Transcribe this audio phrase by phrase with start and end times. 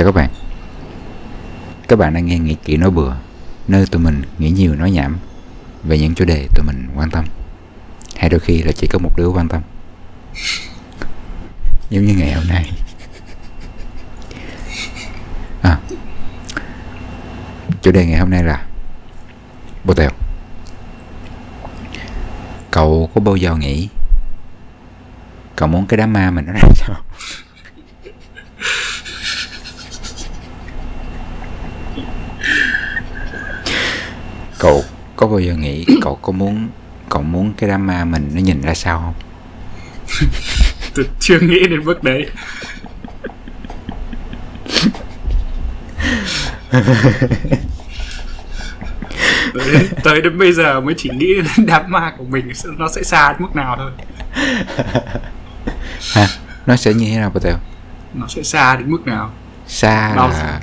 [0.00, 0.30] Chào các bạn.
[1.88, 3.16] Các bạn đang nghe Nghĩ Kỹ Nói Bừa
[3.68, 5.18] Nơi tụi mình nghĩ nhiều nói nhảm
[5.82, 7.24] Về những chủ đề tụi mình quan tâm.
[8.16, 9.62] Hay đôi khi là chỉ có một đứa quan tâm.
[11.90, 12.70] Giống như ngày hôm nay.
[15.62, 15.78] À,
[17.82, 18.66] Chủ đề ngày hôm nay là
[19.84, 20.10] Bồ tèo.
[22.70, 23.88] Cậu có bao giờ nghĩ
[25.56, 26.96] Cậu muốn cái đám ma mình nó ra sao?
[34.60, 34.84] Cậu
[35.16, 36.68] có bao giờ nghĩ cậu có muốn
[37.08, 39.14] cậu muốn cái đám ma mình nó nhìn ra sao không?
[40.94, 42.26] Tôi chưa nghĩ đến bước đấy
[49.54, 53.02] tới, tới đến bây giờ mới chỉ nghĩ đến đám ma của mình nó sẽ
[53.02, 53.90] xa đến mức nào thôi
[56.14, 56.26] Ha,
[56.66, 57.56] nó sẽ như thế nào Tèo?
[58.14, 59.30] nó sẽ xa đến mức nào
[59.66, 60.60] Xa Bao là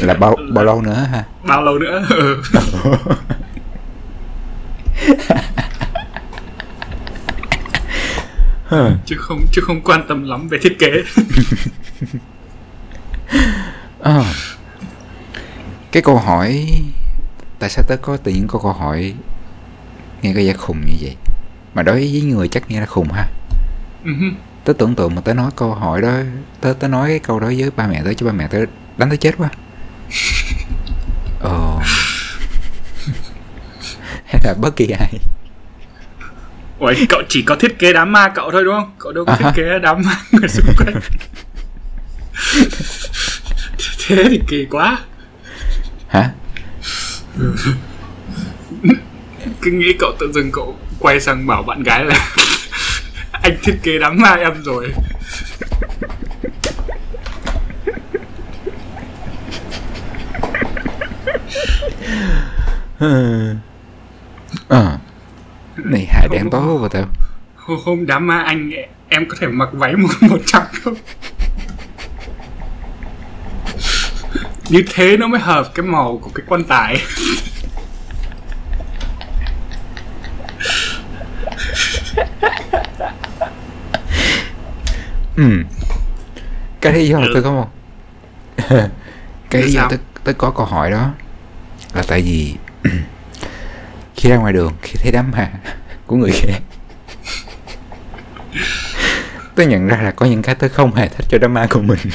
[0.00, 1.24] là bao bao lâu nữa ha?
[1.42, 2.04] bao lâu nữa
[8.70, 8.90] Ừ.
[9.06, 10.90] chứ không chứ không quan tâm lắm về thiết kế
[14.00, 14.24] Ờ.
[15.92, 16.66] Cái câu hỏi
[17.58, 19.14] tại sao tớ có tự nhiên có câu hỏi
[20.22, 21.16] nghe có vẻ khùng như vậy
[21.74, 23.26] mà đối với người chắc nghe là khùng ha
[24.04, 24.26] Ừ hứ.
[24.64, 26.12] tớ tưởng tượng mà tớ nói câu hỏi đó
[26.60, 28.58] tớ tớ nói cái câu đó với ba mẹ tớ cho ba mẹ tớ
[28.98, 29.48] đánh tớ chết quá
[31.40, 31.78] ờ.
[34.26, 35.12] Hay là bất kỳ ai.
[36.78, 38.92] Ủa, cậu chỉ có thiết kế đám ma cậu thôi đúng không?
[38.98, 39.52] Cậu đâu có À thiết ha.
[39.56, 40.94] kế đám ma người xung quanh.
[44.06, 44.98] Thế thì kỳ quá.
[46.08, 46.30] Hả?
[49.62, 52.14] Cứ nghĩ cậu tự dưng cậu quay sang bảo bạn gái là
[53.32, 54.92] Anh thiết kế đám ma em rồi
[64.68, 64.98] ờ.
[65.76, 67.04] Này hại đáng tối quá tao
[67.56, 68.70] Hôm, hôm đám ma anh
[69.08, 70.94] em có thể mặc váy một, một trăm không?
[74.68, 77.02] Như thế nó mới hợp cái màu của cái quan tài.
[85.36, 85.62] Ừ.
[86.80, 87.68] Cái lý do tôi có một
[89.50, 91.10] cái lý do tôi, tôi có câu hỏi đó
[91.94, 92.54] là tại vì
[94.16, 95.50] khi ra ngoài đường khi thấy đám ma
[96.06, 96.60] của người khác.
[99.54, 101.82] Tôi nhận ra là có những cái tôi không hề thích cho đám ma của
[101.82, 101.98] mình.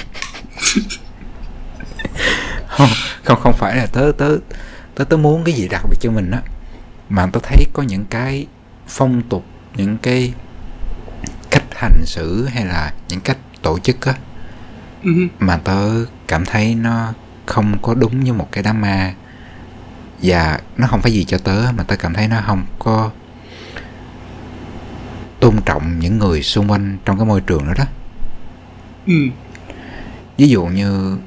[2.68, 2.90] Không
[3.24, 4.38] không không phải là tớ tớ
[4.96, 6.42] tớ tớ muốn cái gì đặc biệt cho mình á.
[7.10, 8.48] Mà tớ thấy có những cái
[8.88, 10.34] phong tục những cái
[11.50, 14.14] cách hành xử hay là những cách tổ chức á
[15.04, 17.14] Ừ mà tớ cảm thấy nó
[17.46, 19.14] không có đúng như một cái đám ma
[20.22, 23.12] và nó không phải gì cho tớ mà tớ cảm thấy nó không có
[25.40, 27.84] tôn trọng những người xung quanh trong cái môi trường đó đó.
[29.08, 29.14] Ừ.
[30.38, 31.18] Ví dụ như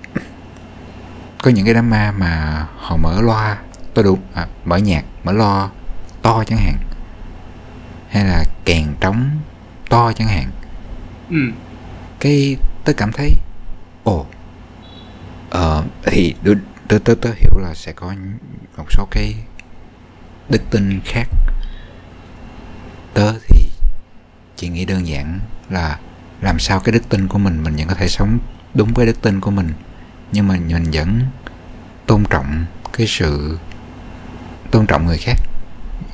[1.42, 3.58] có những cái đám ma mà họ mở loa
[3.94, 5.68] tôi đúng à, mở nhạc mở loa
[6.22, 6.76] to chẳng hạn
[8.10, 9.30] hay là kèn trống
[9.88, 10.50] to chẳng hạn.
[11.30, 11.36] Ừ.
[12.20, 13.32] Cái tớ cảm thấy
[14.04, 14.26] ồ
[15.50, 16.34] ờ thì
[16.88, 18.14] tớ, tớ, tớ, hiểu là sẽ có
[18.76, 19.34] một số cái
[20.48, 21.28] đức tin khác.
[23.14, 23.68] Tớ thì
[24.56, 25.98] chỉ nghĩ đơn giản là
[26.40, 28.38] làm sao cái đức tin của mình mình vẫn có thể sống
[28.74, 29.72] đúng với đức tin của mình.
[30.32, 31.20] Nhưng mà mình vẫn
[32.06, 33.58] tôn trọng cái sự
[34.70, 35.36] tôn trọng người khác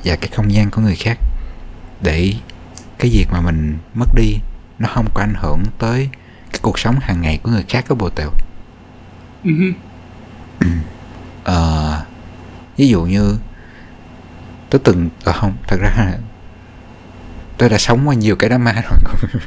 [0.03, 1.17] và cái không gian của người khác
[2.01, 2.33] để
[2.97, 4.35] cái việc mà mình mất đi
[4.79, 6.09] nó không có ảnh hưởng tới
[6.51, 8.29] cái cuộc sống hàng ngày của người khác có bồ tèo
[9.43, 9.51] Ừ
[10.59, 10.67] hứ.
[11.43, 12.05] Ờ,
[12.77, 13.37] ví dụ như
[14.69, 16.17] tôi từng à không thật ra là
[17.57, 18.99] tôi đã sống qua nhiều cái đám ma rồi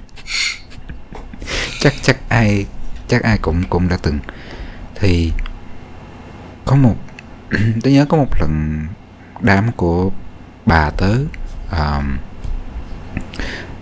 [1.81, 2.67] chắc chắc ai
[3.09, 4.19] chắc ai cũng cũng đã từng
[4.95, 5.33] thì
[6.65, 6.97] có một
[7.83, 8.83] tôi nhớ có một lần
[9.41, 10.11] đám của
[10.67, 11.15] bà tớ
[11.71, 12.19] um,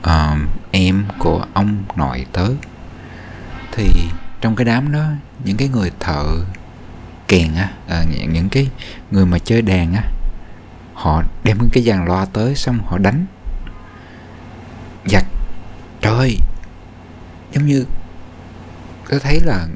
[0.02, 2.48] um, em của ông nội tớ
[3.72, 3.90] thì
[4.40, 5.04] trong cái đám đó
[5.44, 6.24] những cái người thợ
[7.30, 8.68] kèn á à, những, cái
[9.10, 10.02] người mà chơi đàn á
[10.94, 13.26] họ đem cái dàn loa tới xong họ đánh
[15.04, 15.22] và
[16.00, 16.36] trời ơi,
[17.52, 17.84] giống như
[19.08, 19.66] tôi thấy là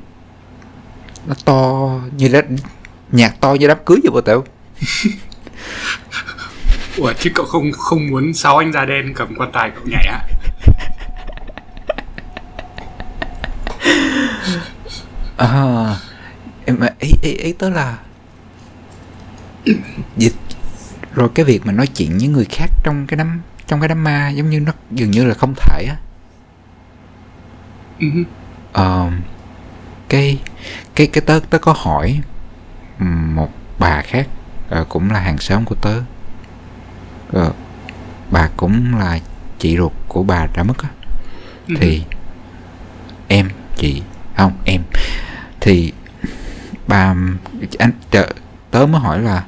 [1.26, 2.40] nó to như đó
[3.12, 4.44] nhạc to như đám cưới vậy bộ tẹo
[6.96, 10.06] Ủa chứ cậu không không muốn sáu anh da đen cầm quan tài cậu nhảy
[10.06, 10.20] à?
[15.36, 15.96] à,
[16.64, 17.98] em ý, ý ý tớ là
[20.16, 20.34] dịch
[21.14, 24.04] rồi cái việc mà nói chuyện với người khác trong cái đám trong cái đám
[24.04, 25.96] ma giống như nó dường như là không thể á.
[28.72, 29.10] Ờ,
[30.08, 30.38] cái
[30.94, 32.20] cái cái tớ tớ có hỏi
[33.34, 34.28] một bà khác
[34.68, 36.00] ờ, cũng là hàng xóm của tớ.
[37.32, 37.52] Ờ,
[38.30, 39.18] bà cũng là
[39.58, 40.88] chị ruột của bà đã mất á.
[41.68, 42.02] Ừ thì
[43.28, 44.02] em chị
[44.36, 44.82] không em.
[45.60, 45.92] Thì
[46.86, 47.14] bà
[47.78, 48.22] anh tớ,
[48.70, 49.44] tớ mới hỏi là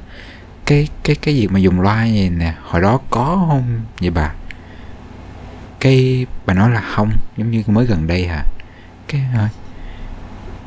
[0.65, 2.53] cái cái cái việc mà dùng loa gì nè?
[2.63, 4.33] Hồi đó có không vậy bà?
[5.79, 8.43] Cái bà nói là không giống như mới gần đây hả?
[9.07, 9.47] Cái ờ,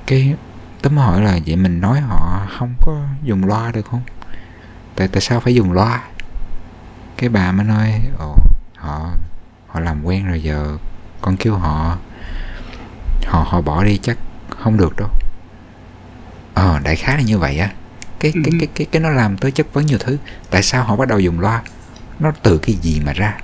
[0.06, 0.34] cái
[0.82, 4.02] tớ mới hỏi là vậy mình nói họ không có dùng loa được không?
[4.96, 6.02] Tại tại sao phải dùng loa?
[7.17, 8.37] Cái bà mới nói ồ
[8.76, 9.11] họ
[9.67, 10.76] họ làm quen rồi giờ
[11.20, 11.99] con kêu họ
[13.26, 14.19] họ họ bỏ đi chắc
[14.49, 15.08] không được đâu
[16.61, 17.71] ờ đại khái là như vậy á.
[18.21, 18.57] Cái cái Ừ.
[18.61, 20.19] cái cái cái nó làm tới chất vấn nhiều thứ.
[20.51, 21.62] Tại sao họ bắt đầu dùng loa?
[22.19, 23.39] Nó từ cái gì mà ra?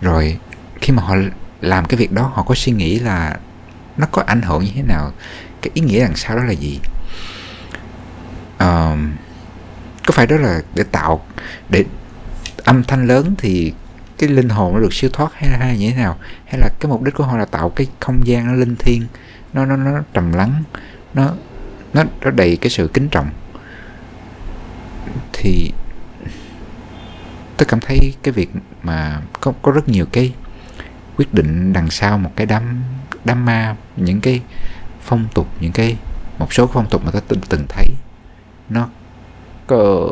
[0.00, 0.38] Rồi
[0.80, 1.16] khi mà họ
[1.60, 3.36] làm cái việc đó họ có suy nghĩ là
[3.96, 5.12] nó có ảnh hưởng như thế nào?
[5.62, 6.80] Cái ý nghĩa đằng sau đó là gì?
[8.58, 8.96] Ờ,
[10.06, 11.24] có phải đó là để tạo
[11.68, 11.84] để
[12.64, 13.72] âm thanh lớn thì
[14.18, 16.16] cái linh hồn nó được siêu thoát hay là, hay là như thế nào?
[16.46, 19.02] Hay là cái mục đích của họ là tạo cái không gian nó linh thiêng
[19.52, 20.62] nó nó nó trầm lắng
[21.14, 21.34] nó
[21.94, 23.30] nó nó đầy cái sự kính trọng.
[25.32, 25.72] Thì
[27.56, 28.50] tôi cảm thấy cái việc
[28.82, 30.32] mà có có rất nhiều cái
[31.16, 32.82] quyết định đằng sau một cái đám
[33.24, 34.42] đám ma những cái
[35.00, 35.96] phong tục những cái
[36.38, 37.86] một số phong tục mà tôi từng từng thấy
[38.68, 38.88] nó
[39.66, 40.08] có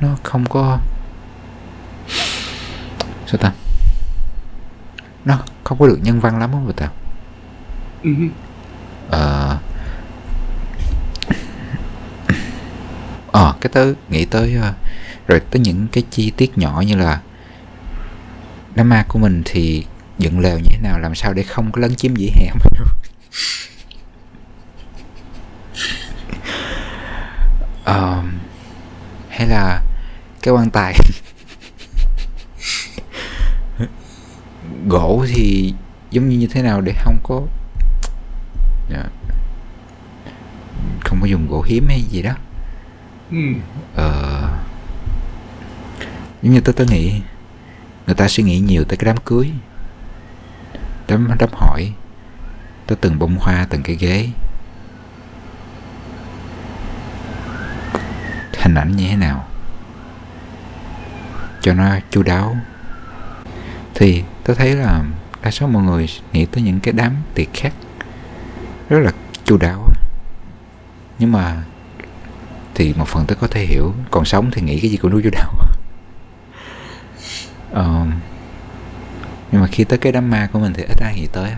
[0.00, 0.78] nó không có
[3.26, 3.52] sao ta?
[5.24, 6.88] Nó không có được nhân văn lắm không người ta
[8.02, 8.28] Ừ hứ.
[13.32, 14.74] Ờ à, cái tớ nghĩ tới ờ,
[15.28, 17.20] rồi tới những cái chi tiết nhỏ như là
[18.74, 19.84] đám ma của mình thì
[20.18, 22.60] dựng lều như thế nào làm sao để không có lấn chiếm vỉa hè không
[27.84, 28.22] Ờ,
[29.28, 29.82] hay là
[30.42, 30.94] cái quan tài?
[34.88, 35.74] Gỗ thì
[36.10, 37.42] giống như như thế nào để không có
[38.90, 39.04] dạ,
[41.00, 42.32] không có dùng gỗ hiếm hay gì đó?
[43.30, 43.36] Ừ.
[43.94, 44.48] ờ,
[46.42, 47.20] giống như tôi tôi nghĩ
[48.06, 49.50] người ta suy nghĩ nhiều tới cái đám cưới.
[51.08, 51.92] Đám đám hỏi
[52.86, 54.28] tới từng bông hoa từng cái ghế.
[58.58, 59.46] Hình ảnh như thế nào?
[61.60, 62.56] Cho nó chu đáo.
[63.94, 65.04] Thì tôi thấy là
[65.42, 67.72] đa số mọi người nghĩ tới những cái đám tiệc khác
[68.88, 69.10] rất là
[69.44, 69.88] chu đáo.
[71.18, 71.62] Nhưng mà
[72.78, 73.94] thì một phần tôi có thể hiểu.
[74.10, 75.50] Còn sống thì nghĩ cái gì cũng nuôi vô đầu.
[77.72, 78.06] Ờ,
[79.52, 81.50] nhưng mà khi tới cái đám ma của mình thì ít ai nghĩ tới.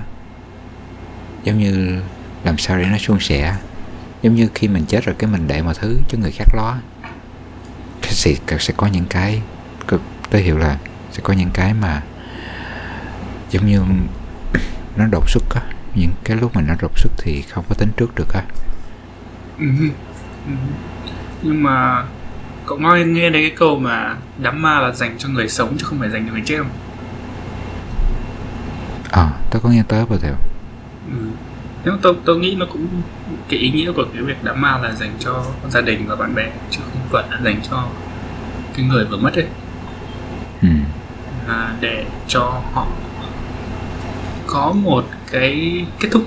[1.44, 2.02] Giống như
[2.44, 3.56] làm sao để nó suôn sẻ.
[4.22, 6.76] Giống như khi mình chết rồi cái mình để mọi thứ cho người khác lo.
[8.02, 9.42] Cái sẽ, sẽ có những cái
[10.30, 10.78] tôi hiểu là
[11.12, 12.02] sẽ có những cái mà
[13.50, 13.82] giống như
[14.96, 15.62] nó đột xuất á.
[15.94, 18.42] Những cái lúc mà nó đột xuất thì không có tính trước được á.
[19.58, 19.66] Ừ
[20.46, 20.52] ừ
[21.42, 22.04] nhưng mà
[22.66, 25.86] cậu nói nghe đến cái câu mà đám ma là dành cho người sống chứ
[25.86, 26.70] không phải dành cho người chết không
[29.10, 30.34] ờ tôi có nghe tới bao giờ
[31.10, 31.26] ừ.
[31.84, 32.86] nếu tôi tôi nghĩ nó cũng
[33.48, 36.34] cái ý nghĩa của cái việc đám ma là dành cho gia đình và bạn
[36.34, 37.88] bè chứ không phải là dành cho
[38.74, 39.46] cái người vừa mất ấy
[40.62, 40.68] ừ.
[41.48, 42.86] là để cho họ
[44.46, 46.22] có một cái kết thúc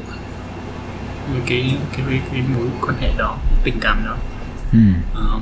[1.32, 4.15] với cái cái cái, cái mối quan hệ đó tình cảm đó
[4.74, 4.80] Ừ.
[5.13, 5.39] Ờ,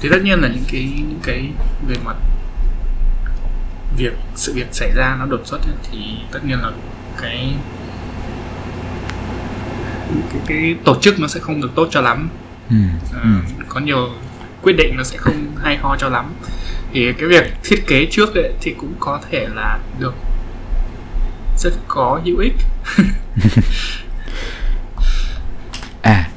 [0.00, 1.50] thì tất nhiên là những cái những cái
[1.88, 2.16] về mặt
[3.96, 5.98] việc sự việc xảy ra nó đột xuất ấy, thì
[6.32, 6.70] tất nhiên là
[7.20, 7.54] cái
[10.32, 12.28] cái, cái tổ chức nó sẽ không được tốt cho lắm
[12.70, 12.76] Ừ.
[13.12, 13.28] Ờ, Ừ.
[13.68, 14.08] có nhiều
[14.62, 16.32] quyết định nó sẽ không hay ho cho lắm
[16.92, 20.14] thì cái việc thiết kế trước ấy, thì cũng có thể là được
[21.58, 22.54] rất có hữu ích
[26.02, 26.30] à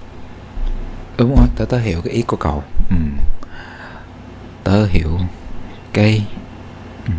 [1.18, 2.64] đúng rồi tớ tớ hiểu cái ý của cậu.
[2.90, 2.96] Ừ.
[4.64, 5.20] tớ hiểu
[5.94, 6.26] cái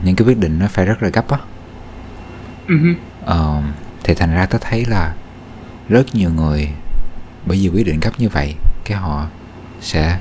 [0.02, 1.38] những cái quyết định nó phải rất là gấp á.
[2.68, 2.94] Hứ.
[3.24, 3.62] ờ,
[4.04, 5.14] thì thành ra tớ thấy là
[5.88, 6.68] rất nhiều người
[7.46, 9.26] bởi vì quyết định gấp như vậy cái họ
[9.80, 10.18] sẽ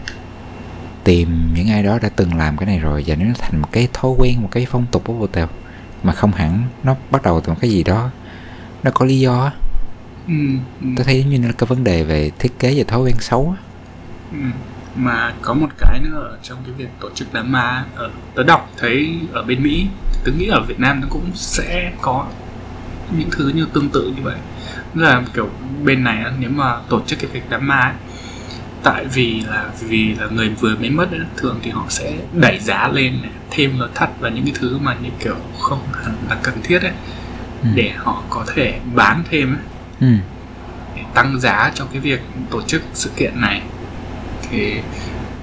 [1.04, 3.88] tìm những ai đó đã từng làm cái này rồi và nó thành một cái
[3.94, 5.48] thói quen một cái phong tục của vô tèo
[6.04, 8.10] mà không hẳn nó bắt đầu từ một cái gì đó
[8.84, 9.52] nó có lý do á.
[10.28, 10.34] Ừ,
[10.82, 13.02] ừ, tớ thấy giống như nó là cái vấn đề về thiết kế và thói
[13.02, 13.63] quen xấu á
[14.34, 14.40] ừ.
[14.96, 18.44] mà có một cái nữa ở trong cái việc tổ chức đám ma ở tớ
[18.44, 19.88] đọc thấy ở bên Mỹ
[20.26, 22.26] tớ nghĩ ở Việt Nam nó cũng sẽ có
[23.18, 24.36] những thứ như tương tự như vậy
[24.96, 25.50] là kiểu
[25.84, 27.94] bên này nếu mà tổ chức cái việc đám ma ấy,
[28.84, 32.60] tại vì là vì là người vừa mới mất ấy, thường thì họ sẽ đẩy
[32.60, 36.16] giá lên này, thêm nội thất và những cái thứ mà như kiểu không hẳn
[36.30, 36.92] là cần thiết ấy
[37.64, 37.70] Ừ.
[37.76, 39.62] để họ có thể bán thêm ấy
[40.02, 40.08] ừ.
[40.96, 43.62] để tăng giá cho cái việc tổ chức sự kiện này
[44.54, 44.82] thì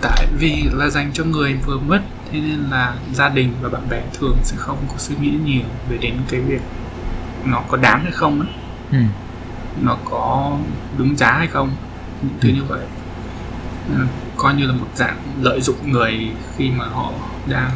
[0.00, 2.00] tại vì là dành cho người vừa mất
[2.32, 5.62] thế nên là gia đình và bạn bè thường sẽ không có suy nghĩ nhiều
[5.90, 6.60] về đến cái việc
[7.44, 8.48] nó có đáng hay không ấy.
[8.92, 8.98] Ừ.
[9.82, 10.56] nó có
[10.98, 11.70] đúng giá hay không
[12.22, 12.54] những thứ Ừ.
[12.54, 12.80] như vậy
[13.94, 17.12] Ừ, coi như là một dạng lợi dụng người khi mà họ
[17.46, 17.70] đang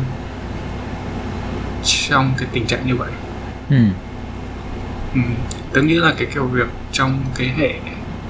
[2.09, 3.11] trong cái tình trạng như vậy
[3.71, 3.77] Ừ.
[5.15, 5.21] Ừ.
[5.73, 7.75] Tớ nghĩ là cái kiểu việc trong cái hệ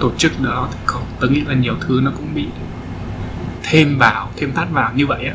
[0.00, 2.46] tổ chức đó thì có, tớ nghĩ là nhiều thứ nó cũng bị
[3.74, 5.34] thêm vào, thêm thắt vào như vậy á.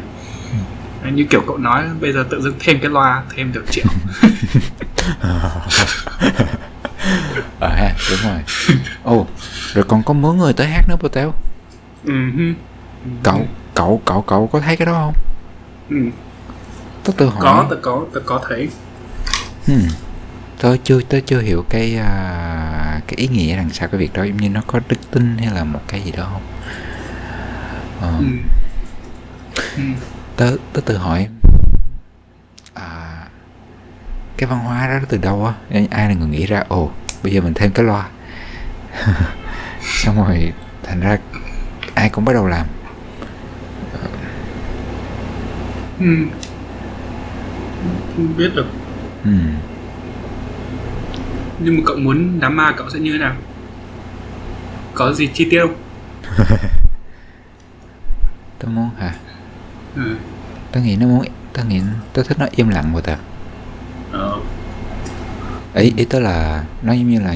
[1.03, 3.85] Đấy, Như kiểu cậu nói bây giờ tự dưng thêm cái loa thêm được triệu.
[5.21, 5.51] ờ
[7.69, 8.39] ha đúng rồi
[9.03, 9.27] ồ
[9.73, 11.33] rồi còn có mướn người tới hát nữa bà tao
[12.05, 12.13] Ừ
[13.23, 15.13] cậu cậu cậu cậu có thấy cái đó không
[15.89, 15.95] Ừ.
[17.03, 18.69] tớ tự hỏi Có, tớ có, tớ có thấy.
[19.67, 19.87] Hmm.
[20.61, 24.23] Tớ chưa tớ chưa hiểu cái à, cái ý nghĩa đằng sau cái việc đó
[24.23, 26.41] giống như nó có đức tin hay là một cái gì đó không?
[28.01, 28.25] Ờ, Ừ.
[29.77, 29.81] Ừ.
[30.37, 31.27] tớ tớ tự hỏi
[32.73, 33.25] à,
[34.37, 35.53] cái văn hóa đó từ đâu á?
[35.91, 36.63] Ai là người nghĩ ra?
[36.67, 36.91] Ồ,
[37.23, 38.09] bây giờ mình thêm cái loa.
[39.81, 40.53] Xong rồi
[40.83, 41.17] thành ra
[41.95, 42.65] ai cũng bắt đầu làm.
[45.99, 46.05] Ừ.
[48.15, 48.65] Không biết được.
[49.23, 49.31] Ừ.
[51.59, 53.35] Nhưng mà cậu muốn đám ma cậu sẽ như thế nào?
[54.93, 55.67] Có gì chi tiêu?
[58.59, 59.13] Tớ muốn hả?
[59.95, 60.15] Ừ.
[60.71, 61.81] Tớ nghĩ nó muốn tớ nghĩ
[62.13, 63.15] tớ thích nó im lặng mà tớ.
[64.11, 64.39] Ờ.
[65.73, 67.35] Ý ý tớ là nó giống như là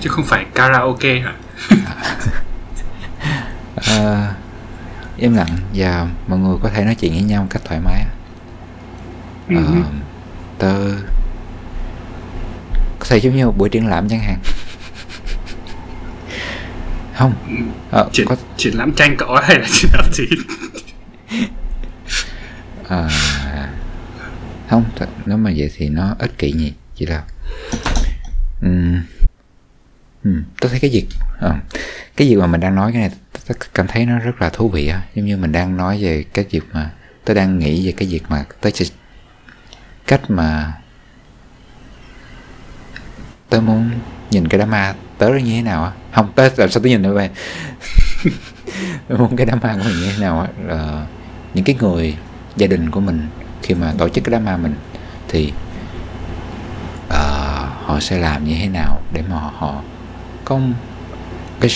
[0.00, 1.34] Chứ không phải karaoke hả?
[3.88, 4.32] Ờ,
[5.16, 8.04] im lặng và mọi người có thể nói chuyện với nhau một cách thoải mái
[9.48, 9.56] Ừ.
[9.56, 9.82] Ờ,
[10.58, 10.74] tớ
[12.98, 14.38] có thể giống như một buổi triển lãm chẳng hạn
[17.14, 17.34] không.
[17.48, 17.54] Ừ.
[17.90, 20.24] ờ, triển, có triển lãm tranh cậu hay là triển lãm gì?
[22.88, 23.08] Ờ,
[24.70, 27.22] không th- nếu mà vậy thì nó ích kỷ nhỉ chỉ là
[28.62, 29.00] um,
[30.60, 31.06] tôi thấy cái việc
[31.40, 31.54] ờ,
[32.16, 33.10] cái việc mà mình đang nói cái này
[33.48, 35.02] tôi cảm thấy nó rất là thú vị á.
[35.14, 36.90] Giống như mình đang nói về cái việc mà
[37.24, 38.84] tôi đang nghĩ về cái việc mà tôi sẽ
[40.06, 40.72] cách mà
[43.48, 43.90] tôi muốn
[44.30, 44.94] nhìn cái đám ma
[45.24, 45.90] tớ nó như thế nào á?
[46.12, 47.28] Không tớ làm sao tôi nhìn vậy?
[49.08, 50.48] Tôi muốn cái đám ma của mình như thế nào á?
[50.66, 51.06] Là
[51.54, 52.16] những cái người
[52.56, 53.28] gia đình của mình
[53.62, 54.74] khi mà tổ chức cái đám ma mình
[55.28, 55.52] thì
[57.08, 59.82] ờ, họ sẽ làm như thế nào để mà họ, họ
[60.44, 60.60] có
[61.60, 61.70] cái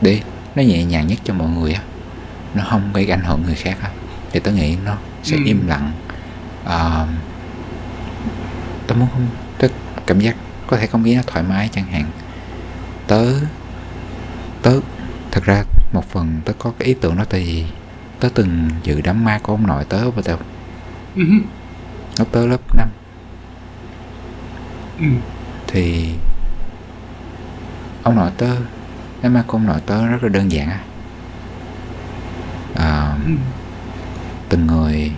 [0.00, 0.20] để
[0.54, 1.80] nó nhẹ nhàng nhất cho mọi người á?
[2.54, 3.90] Nó không gây ảnh hưởng người khác á?
[4.32, 5.42] Thì tôi nghĩ nó sẽ Ừ.
[5.44, 5.92] im lặng.
[6.64, 7.06] Ờ,
[8.86, 9.26] tôi muốn không
[9.58, 9.70] tôi
[10.06, 12.04] cảm giác có thể không khí nó thoải mái chẳng hạn
[13.12, 13.24] tớ
[14.62, 14.80] tớ
[15.30, 17.64] thật ra một phần tớ có cái ý tưởng đó tại vì
[18.20, 20.36] tớ từng dự đám ma của ông nội tớ và tớ
[21.16, 21.22] Ừ
[22.18, 22.88] lúc tớ lớp 5
[24.98, 25.04] Ừ.
[25.66, 26.14] thì
[28.02, 28.56] ông nội tớ
[29.22, 30.68] đám ma của ông nội tớ rất là đơn giản
[32.74, 33.32] à, Ừ.
[34.48, 35.12] từng người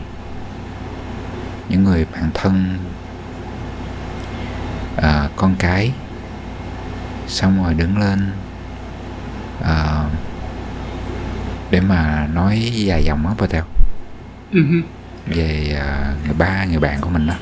[1.69, 2.79] những người bạn thân
[4.97, 5.93] à, con cái
[7.27, 8.31] xong rồi đứng lên
[9.63, 10.05] à,
[11.71, 13.35] để mà nói dài dòng á
[14.53, 14.81] Ừ hứ.
[15.27, 17.35] về à, người ba người bạn của mình đó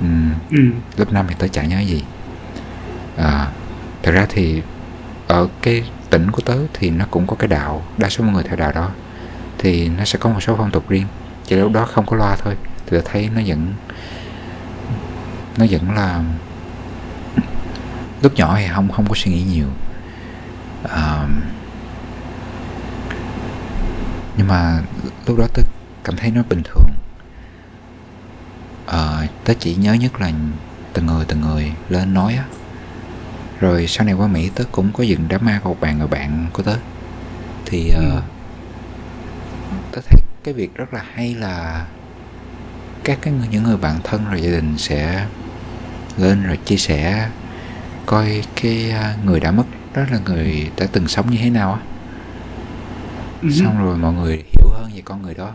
[0.00, 0.58] Ừm, Ừ.
[0.96, 2.04] lớp 5 thì tớ chẳng nhớ gì.
[3.16, 3.46] À,
[4.02, 4.62] thật ra thì
[5.28, 8.42] ở cái tỉnh của tớ thì nó cũng có cái đạo đa số mọi người
[8.42, 8.90] theo đạo đó.
[9.58, 11.06] Thì nó sẽ có một số phong tục riêng
[11.44, 12.56] chỉ lúc đó không có loa thôi.
[12.86, 13.72] Thì tớ thấy nó vẫn
[15.56, 16.22] nó vẫn là
[18.22, 19.68] lúc nhỏ thì không không có suy nghĩ nhiều.
[20.88, 21.28] À,
[24.36, 24.82] nhưng mà
[25.26, 25.62] lúc đó tớ
[26.04, 26.90] cảm thấy nó bình thường.
[28.86, 30.32] Ờ, tớ chỉ nhớ nhất là
[30.92, 32.44] từng người từng người lên nói á.
[33.60, 36.08] Rồi sau này qua Mỹ tớ cũng có dựng đám ma của một bạn người
[36.08, 36.76] bạn của tớ.
[37.66, 38.20] Thì Ừ.
[39.92, 41.86] tớ thấy cái việc rất là hay là
[43.04, 45.26] các cái những người bạn thân rồi gia đình sẽ
[46.16, 47.28] lên rồi chia sẻ
[48.06, 51.72] coi cái à, người đã mất đó là người đã từng sống như thế nào
[51.72, 51.78] á
[53.42, 53.48] Ừ.
[53.52, 55.50] xong rồi mọi người hiểu hơn về con người đó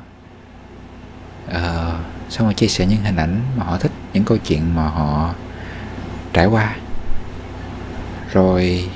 [1.48, 4.84] Ờ, xong rồi chia sẻ những hình ảnh mà họ thích những câu chuyện mà
[4.84, 5.34] họ
[6.34, 6.76] trải qua
[8.32, 8.90] rồi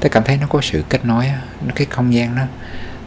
[0.00, 1.26] tôi cảm thấy nó có sự kết nối
[1.66, 2.42] nó cái không gian đó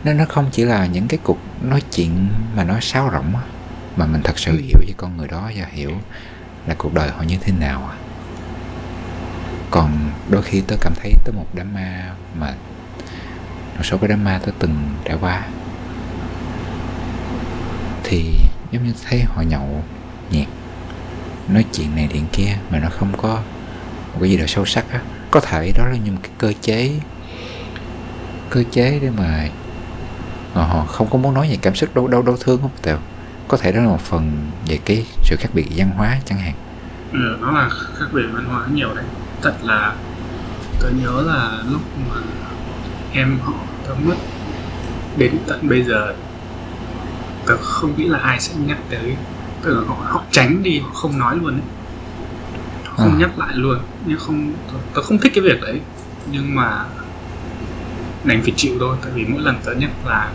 [0.04, 3.34] nó nó không chỉ là những cái cuộc nói chuyện mà nó sáo rỗng
[3.96, 5.92] mà mình thật sự hiểu về con người đó và hiểu
[6.68, 7.92] là cuộc đời họ như thế nào
[9.74, 12.54] còn đôi khi tôi cảm thấy tới một đám ma mà
[13.78, 14.76] một số cái đám ma tôi từng
[15.06, 15.44] trải qua.
[18.04, 18.36] Thì
[18.72, 19.84] giống như thấy họ nhậu
[20.32, 20.48] nhẹt
[21.48, 23.42] nói chuyện này chuyện kia mà nó không có
[24.14, 25.02] một cái gì đó sâu sắc á.
[25.32, 26.92] Có thể đó là như một cái cơ chế
[28.50, 29.48] cơ chế để mà
[30.54, 32.72] họ, họ không có muốn nói về cảm xúc đau đau đau thương không?
[32.82, 32.98] Tèo
[33.48, 36.54] có thể đó là một phần về cái sự khác biệt văn hóa chẳng hạn.
[37.12, 39.06] Ừ, nó là khác biệt văn hóa nhiều đấy
[39.44, 39.96] thật là
[40.80, 42.22] tớ nhớ là lúc mà
[43.12, 43.54] em họ
[43.88, 44.16] tớ mất
[45.18, 46.14] đến tận bây giờ
[47.46, 49.16] tớ không nghĩ là ai sẽ nhắc tới.
[49.62, 51.62] Tức là họ họ tránh đi họ không nói luôn ấy.
[52.86, 53.20] Họ không À.
[53.20, 55.80] nhắc lại luôn nhưng không tớ, tớ không thích cái việc đấy.
[56.32, 56.86] Nhưng mà
[58.24, 60.32] đành phải chịu thôi tại vì mỗi lần tớ nhắc là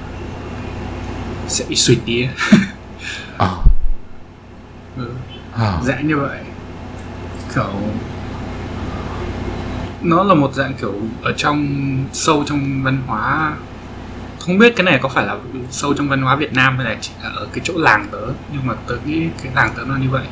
[1.49, 2.27] sẽ bị suýt đi
[3.38, 3.57] ờ
[4.97, 5.11] ừ.
[5.53, 6.38] ờ dạng như vậy.
[7.55, 7.73] Kiểu
[10.02, 11.69] nó là một dạng kiểu ở trong
[12.12, 13.57] sâu trong văn hóa
[14.40, 15.37] không biết cái này có phải là
[15.71, 18.21] sâu trong văn hóa Việt Nam hay là chỉ là ở cái chỗ làng tớ
[18.52, 20.25] nhưng mà tớ nghĩ cái làng tớ nó như vậy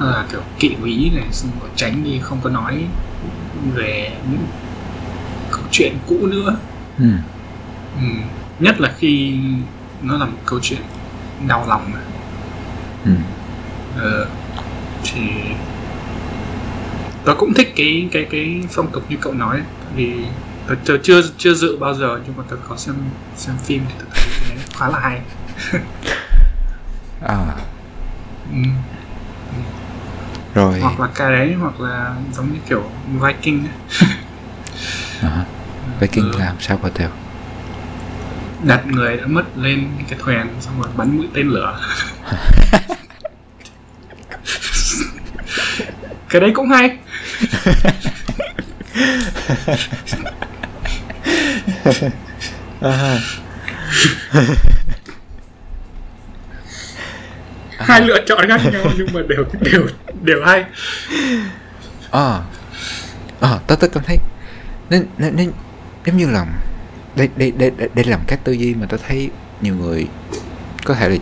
[0.00, 2.84] Nó là kiểu kỵ quý này xong rồi tránh đi không có nói
[3.74, 4.46] về những
[5.50, 6.56] câu chuyện cũ nữa
[6.98, 7.10] ừ.
[8.00, 8.06] ừ.
[8.60, 9.38] nhất là khi
[10.02, 10.80] nó là một câu chuyện
[11.48, 12.00] đau lòng mà
[13.04, 13.12] Ừ.
[14.00, 14.26] Ờ,
[15.04, 15.20] thì
[17.26, 20.12] tớ cũng thích cái cái cái phong tục như cậu nói tại vì
[20.68, 22.94] tớ, tớ chưa chưa dự bao giờ nhưng mà tớ có xem
[23.36, 25.20] xem phim thì tớ thấy cái đấy khá là hay.
[27.26, 27.36] À.
[28.52, 28.58] Ừ.
[30.54, 30.80] rồi.
[30.80, 32.82] Hoặc là cái đấy hoặc là giống như kiểu
[33.20, 34.08] Viking ấy.
[35.22, 35.44] à,
[36.00, 36.38] Viking Ừ.
[36.38, 37.08] làm sao có theo
[38.64, 41.80] đặt người đã mất lên cái thuyền xong rồi bắn mũi tên lửa.
[46.28, 46.98] Cái đấy cũng hay
[57.78, 59.86] hai lựa chọn khác nhau nhưng mà đều đều
[60.22, 60.64] đều hay.
[62.10, 62.40] À.
[63.40, 64.16] À tớ tớ cảm thấy
[64.90, 65.52] nên nên nên
[66.06, 66.46] giống như là
[67.16, 70.06] đây đây đây đây, làm là một tư duy mà tớ thấy nhiều người
[70.84, 71.16] có thể là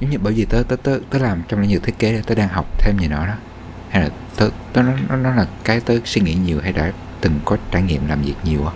[0.00, 2.34] giống như bởi vì tớ tớ tớ, tớ làm trong lĩnh vực thiết kế tớ
[2.34, 3.34] đang học thêm gì nữa đó
[3.90, 7.40] hay là tớ tớ nó, nó, là cái tớ suy nghĩ nhiều hay đã từng
[7.44, 8.72] có trải nghiệm làm việc nhiều á.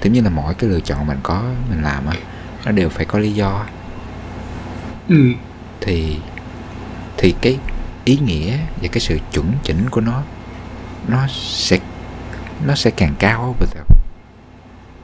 [0.00, 2.14] Thì như là mỗi cái lựa chọn mình có mình làm á
[2.64, 3.66] nó đều phải có lý do
[5.08, 5.32] ừ.
[5.80, 6.16] Thì
[7.16, 7.58] thì cái
[8.04, 10.22] ý nghĩa và cái sự chuẩn chỉnh của nó
[11.08, 11.78] nó sẽ
[12.66, 13.80] nó sẽ càng cao bây giờ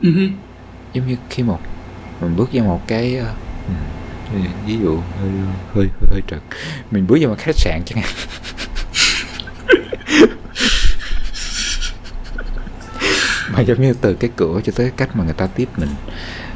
[0.01, 0.29] ừ
[0.93, 1.61] giống như khi một
[2.21, 5.31] mình bước vào một cái ừ, ví dụ hơi
[5.75, 6.41] hơi hơi, hơi trật.
[6.91, 8.13] Mình bước vào một khách sạn chẳng hạn
[13.53, 15.89] mà giống như từ cái cửa cho tới cách mà người ta tiếp mình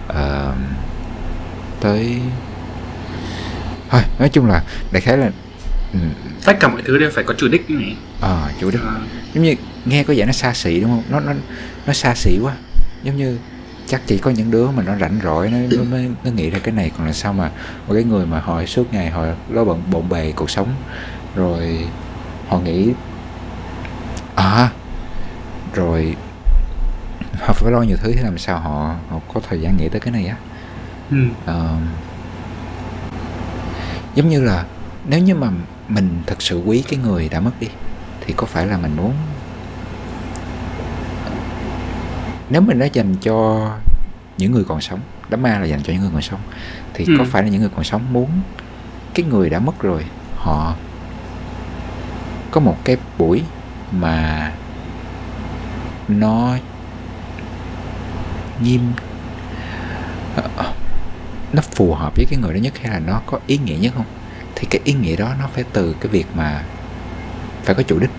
[0.08, 0.54] ờ,
[1.80, 2.20] tới
[3.90, 5.30] thôi nói chung là đại khái là
[5.92, 5.98] ừ,
[6.44, 7.96] tất cả mọi thứ đều phải có chủ đích này.
[8.20, 8.80] Ờ chủ đích.
[8.82, 9.00] À,
[9.34, 11.02] giống như nghe có vẻ nó xa xỉ đúng không?
[11.08, 11.32] Nó nó
[11.86, 12.54] nó xa xỉ quá.
[13.02, 13.38] Giống như
[13.86, 16.58] chắc chỉ có những đứa mà nó rảnh rỗi nó nó, mới, nó nghĩ ra
[16.58, 17.50] cái này còn là sao mà
[17.86, 20.68] một cái người mà họ suốt ngày họ lo bận bộn bề cuộc sống
[21.34, 21.86] rồi
[22.48, 22.92] họ nghĩ
[24.54, 24.70] à
[25.74, 26.16] rồi
[27.40, 30.00] họ phải lo nhiều thứ thì làm sao họ họ có thời gian nghĩ tới
[30.00, 30.36] cái này á
[31.10, 31.16] ừ.
[31.46, 31.76] Ờ,
[34.14, 34.64] giống như là
[35.08, 35.50] nếu như mà
[35.88, 37.68] mình thật sự quý cái người đã mất đi
[38.26, 39.12] thì có phải là mình muốn
[42.50, 43.68] nếu mình đã dành cho
[44.38, 46.40] những người còn sống đám ma là dành cho những người còn sống
[46.94, 47.14] thì Ừ.
[47.18, 48.30] có phải là những người còn sống muốn
[49.14, 50.04] cái người đã mất rồi
[50.36, 50.74] họ
[52.50, 53.42] có một cái buổi
[53.92, 54.52] mà
[56.08, 56.56] nó
[58.62, 58.92] nghiêm
[60.36, 60.72] ờ,
[61.52, 63.92] nó phù hợp với cái người đó nhất hay là nó có ý nghĩa nhất
[63.96, 64.06] không?
[64.54, 66.64] Thì cái ý nghĩa đó nó phải từ cái việc mà
[67.64, 68.10] phải có chủ đích.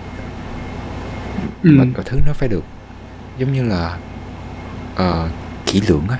[1.62, 1.70] Ừ.
[1.78, 2.64] và mọi thứ nó phải được
[3.38, 3.98] giống như là
[4.94, 5.28] ờ,
[5.66, 6.18] kỹ lưỡng á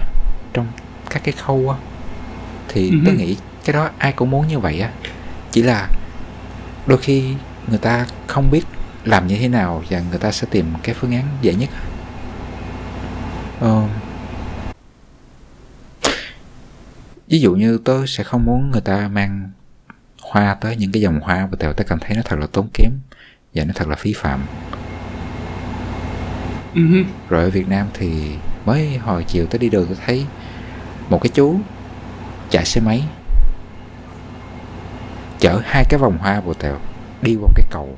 [0.53, 0.67] trong
[1.11, 1.79] các cái khâu á.
[2.69, 4.91] Thì Ừ tôi nghĩ cái đó ai cũng muốn như vậy á.
[5.51, 5.89] Chỉ là
[6.87, 7.35] đôi khi
[7.67, 8.65] người ta không biết
[9.05, 11.71] làm như thế nào và người ta sẽ tìm cái phương án dễ nhất?
[13.61, 13.83] Ờ,
[17.29, 19.51] ví dụ như tớ sẽ không muốn người ta mang
[20.23, 22.69] hoa tới những cái dòng hoa và tèo tớ cảm thấy nó thật là tốn
[22.75, 22.93] kém
[23.55, 24.47] và nó thật là phí phạm.
[26.75, 27.05] Uh-huh.
[27.29, 30.27] rồi ở Việt Nam thì mới hồi chiều tới đi đường tôi thấy
[31.09, 31.61] một cái chú
[32.51, 33.05] chạy xe máy
[35.39, 36.79] chở hai cái vòng hoa bồ tèo
[37.23, 37.97] đi qua cái cầu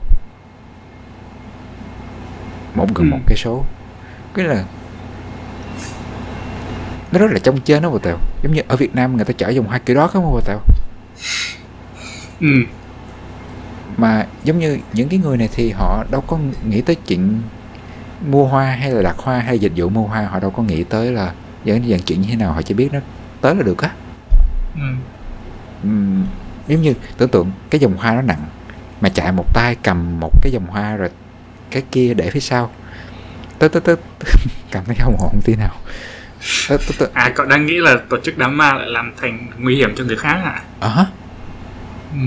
[2.74, 3.10] một gần Ừ.
[3.14, 3.64] một cái số
[4.34, 4.64] cái là
[7.12, 9.32] nó rất là trong trên đó bồ tèo giống như ở Việt Nam người ta
[9.38, 10.58] chở dòng hoa kiểu đó không bồ tèo
[12.40, 12.46] ừ.
[13.96, 17.42] mà giống như những cái người này thì họ đâu có nghĩ tới chuyện
[18.26, 20.84] mua hoa hay là đặt hoa hay dịch vụ mua hoa họ đâu có nghĩ
[20.84, 21.32] tới là
[21.64, 22.98] dẫn dàn chuyện như thế nào họ chỉ biết nó
[23.40, 23.90] tới là được á
[24.74, 24.82] Ừ.
[25.82, 26.24] Ừm,
[26.68, 28.44] giống như tưởng tượng cái dòng hoa nó nặng
[29.00, 31.08] mà chạy một tay cầm một cái dòng hoa rồi
[31.70, 32.70] cái kia để phía sau.
[33.58, 33.96] Tớ tớ tớ
[34.70, 35.76] cảm thấy không ổn tí nào.
[36.68, 37.06] Tớ tớ tớ.
[37.14, 40.04] À cậu đang nghĩ là tổ chức đám ma lại làm thành nguy hiểm cho
[40.04, 41.06] người khác à ờ hả?
[42.12, 42.18] ừ.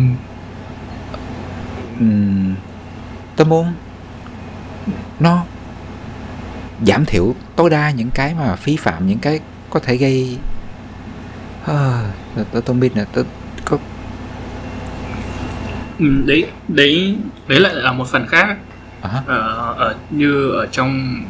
[2.00, 2.56] Ừm,
[3.36, 3.74] tớ muốn
[5.20, 5.46] nó
[6.88, 10.38] giảm thiểu tối đa những cái mà phí phạm những cái có thể gây
[11.66, 12.04] Ờ,
[12.36, 13.24] tớ tớ không biết nữa tớ
[13.66, 13.78] có
[16.00, 18.58] Ừ, đấy đấy đấy lại là một phần khác
[19.10, 19.22] hả?
[19.28, 21.22] ở, ở như ở trong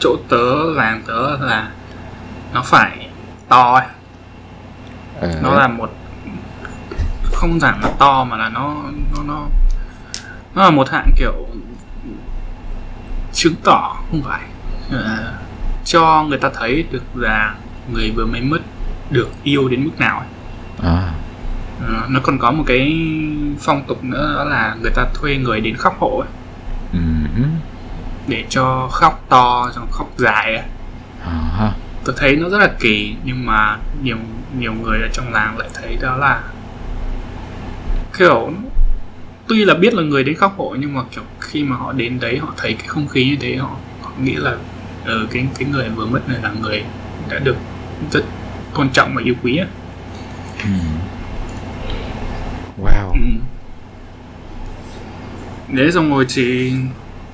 [0.00, 1.70] chỗ tớ làng tớ là
[2.52, 3.08] nó phải
[3.48, 3.86] to ấy.
[5.20, 5.90] Ờ, nó là một
[7.32, 8.74] không hẳn là to mà là nó
[9.16, 9.46] nó nó
[10.54, 11.46] nó là một hạng kiểu
[13.32, 14.40] chứng tỏ không phải
[14.90, 15.32] Ờ,
[15.84, 17.54] cho người ta thấy được là
[17.92, 18.58] người vừa mới mất
[19.10, 20.28] được yêu đến mức nào ấy.
[20.92, 21.12] à,
[21.88, 23.06] Ờ, nó còn có một cái
[23.60, 26.28] phong tục nữa đó là người ta thuê người đến khóc hộ ấy,
[28.28, 30.64] để cho khóc to xong khóc dài ấy.
[31.24, 31.72] ờ ha.
[32.04, 34.16] tôi thấy nó rất là kỳ nhưng mà nhiều
[34.58, 36.42] nhiều người ở trong làng lại thấy đó là
[38.18, 38.52] kiểu
[39.48, 42.20] tuy là biết là người đến khóc hộ nhưng mà kiểu khi mà họ đến
[42.20, 44.54] đấy họ thấy cái không khí như thế họ, họ nghĩ là
[45.04, 46.84] ừ, cái cái người vừa mất này là người
[47.30, 47.56] đã được
[48.10, 48.24] rất
[48.74, 49.66] tôn trọng và yêu quý á.
[50.64, 50.98] Ừm.
[52.82, 53.18] wow Ừ.
[55.68, 56.72] Đấy xong rồi thì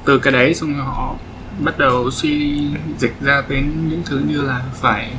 [0.04, 1.14] từ cái đấy xong rồi họ
[1.58, 2.60] bắt đầu suy
[2.98, 5.10] dịch ra đến những thứ như là phải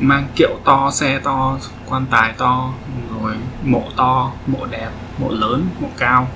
[0.00, 1.58] mang kiệu to, xe to,
[1.88, 2.72] quan tài to,
[3.22, 3.34] rồi
[3.64, 6.28] mộ to, mộ đẹp, mộ lớn, mộ cao.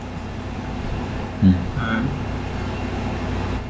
[1.43, 1.53] Ừm.
[1.89, 2.01] À.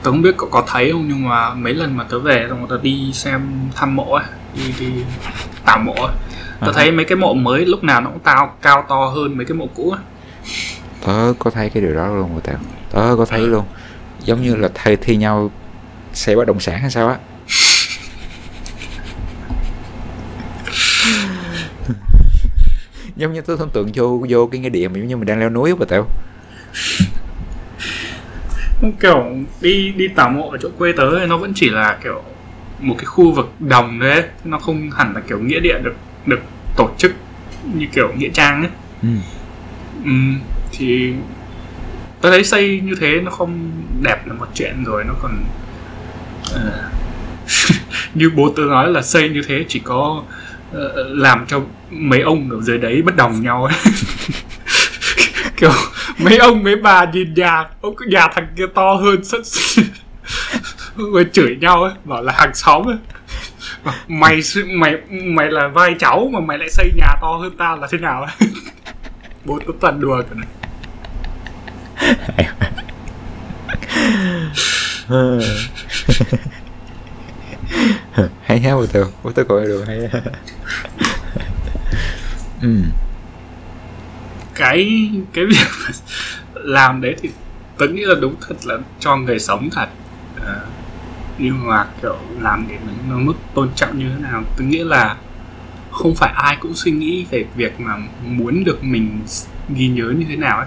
[0.02, 2.59] Tớ không biết cậu có thấy không nhưng mà mấy lần mà tớ về xong
[2.59, 5.04] rồi tớ đi xem thăm mộ ấy, đi đi
[5.64, 6.14] tảo mộ ấy.
[6.61, 6.72] Tớ À.
[6.74, 9.54] thấy mấy cái mộ mới lúc nào nó cũng tao cao to hơn mấy cái
[9.56, 10.00] mộ cũ ấy.
[11.06, 12.56] tớ có thấy cái điều đó luôn rồi tao
[12.90, 13.64] tớ có thấy luôn.
[14.24, 15.50] Giống như là thay thi nhau
[16.12, 17.18] xe bất động sản hay sao á.
[23.16, 25.40] Giống như tôi tưởng tượng vô vô cái nghĩa địa mà giống như mình đang
[25.40, 26.07] leo núi bà tao
[29.00, 29.26] kiểu
[29.61, 32.22] đi đi tảo mộ ở chỗ quê tớ ấy, nó vẫn chỉ là kiểu
[32.81, 35.94] một cái khu vực đồng đấy nó không hẳn là kiểu nghĩa địa được
[36.26, 36.40] được
[36.76, 37.12] tổ chức
[37.74, 38.70] như kiểu nghĩa trang ấy.
[39.03, 39.09] Ừ.
[40.05, 40.40] Ừm,
[40.72, 41.12] thì
[42.20, 43.70] ta thấy xây như thế nó không
[44.02, 45.44] đẹp là một chuyện rồi nó còn
[46.50, 46.56] uh,
[48.14, 50.22] như bố tôi nói là xây như thế chỉ có
[50.70, 50.76] uh,
[51.09, 53.74] làm cho mấy ông ở dưới đấy bất đồng nhau ấy.
[55.56, 55.72] Kiểu
[56.18, 59.40] mấy ông mấy bà nhìn nhà ông nhà thằng kia to hơn sẵn
[61.12, 62.96] rồi chửi nhau ấy bảo là hàng xóm ấy.
[64.09, 67.87] Mày mày mày là vai cháu mà mày lại xây nhà to hơn tao là
[67.90, 68.48] thế nào ấy?
[69.44, 70.46] Bố tớ toàn đùa cả này
[78.42, 80.20] hay ha bà tao bố tao coi được hay ha.
[82.62, 82.76] Ừ.
[84.54, 85.66] cái cái việc
[86.54, 87.30] làm đấy thì
[87.78, 89.88] tớ nghĩ là đúng thật là cho người sống thật.
[90.40, 90.60] Ờ,
[91.38, 94.42] nhưng mà kiểu làm để nó, nó mức tôn trọng như thế nào.
[94.56, 95.16] Tớ nghĩ là
[95.90, 97.96] không phải ai cũng suy nghĩ về việc mà
[98.26, 99.20] muốn được mình
[99.74, 100.66] ghi nhớ như thế nào ấy.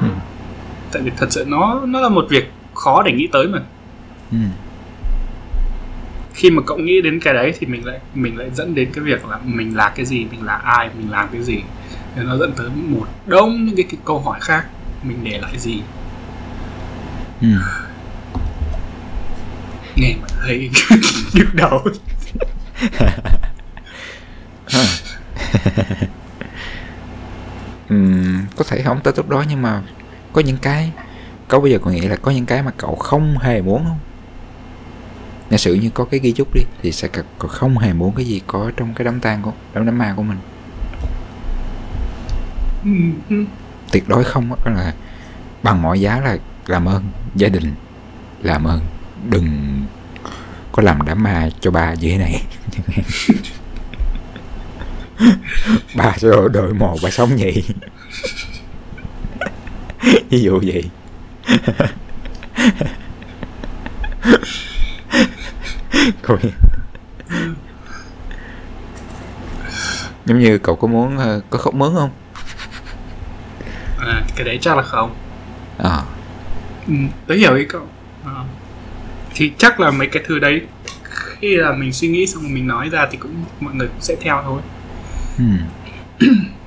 [0.00, 0.06] Ừ.
[0.92, 3.58] tại vì thật sự nó nó là một việc khó để nghĩ tới mà
[4.32, 4.38] Ừ.
[6.34, 9.04] khi mà cậu nghĩ đến cái đấy thì mình lại mình lại dẫn đến cái
[9.04, 11.60] việc là mình là cái gì mình là ai mình làm cái gì
[12.16, 14.66] thì nó dẫn tới một đông những cái, cái câu hỏi khác
[15.02, 15.80] mình để lại gì
[17.42, 17.48] Ừ.
[19.96, 20.70] nghe mà thấy
[21.34, 21.84] nhức đầu.
[27.88, 29.82] Ừm, có thể không tới lúc đó nhưng mà
[30.38, 30.92] có những cái
[31.48, 33.98] có bao giờ cậu nghĩ là có những cái mà cậu không hề muốn không?
[35.50, 38.24] Giả sử như có cái ghi chúc đi thì sẽ cậu không hề muốn cái
[38.26, 40.38] gì có trong cái đám tang của đám đám ma của mình.
[43.28, 43.44] Ừ,
[43.92, 44.94] tuyệt đối không đó là
[45.62, 47.74] bằng mọi giá là làm ơn gia đình
[48.42, 48.80] làm ơn
[49.30, 49.80] đừng
[50.72, 52.42] có làm đám ma cho ba dễ này.
[55.96, 57.64] Ba sẽ đội mồ bà sống vậy
[60.30, 60.84] ví dụ vậy
[66.22, 66.38] Coi.
[70.26, 72.10] giống như cậu có muốn ờ, có khóc mướn không
[73.98, 75.14] à, cái đấy chắc là không
[75.78, 76.02] à
[76.86, 76.94] ừ,
[77.26, 77.86] tớ hiểu ý cậu
[78.24, 78.44] à.
[79.34, 80.62] thì chắc là mấy cái thứ đấy
[81.40, 84.00] khi là mình suy nghĩ xong rồi mình nói ra thì cũng mọi người cũng
[84.00, 84.60] sẽ theo thôi
[85.36, 85.58] hmm.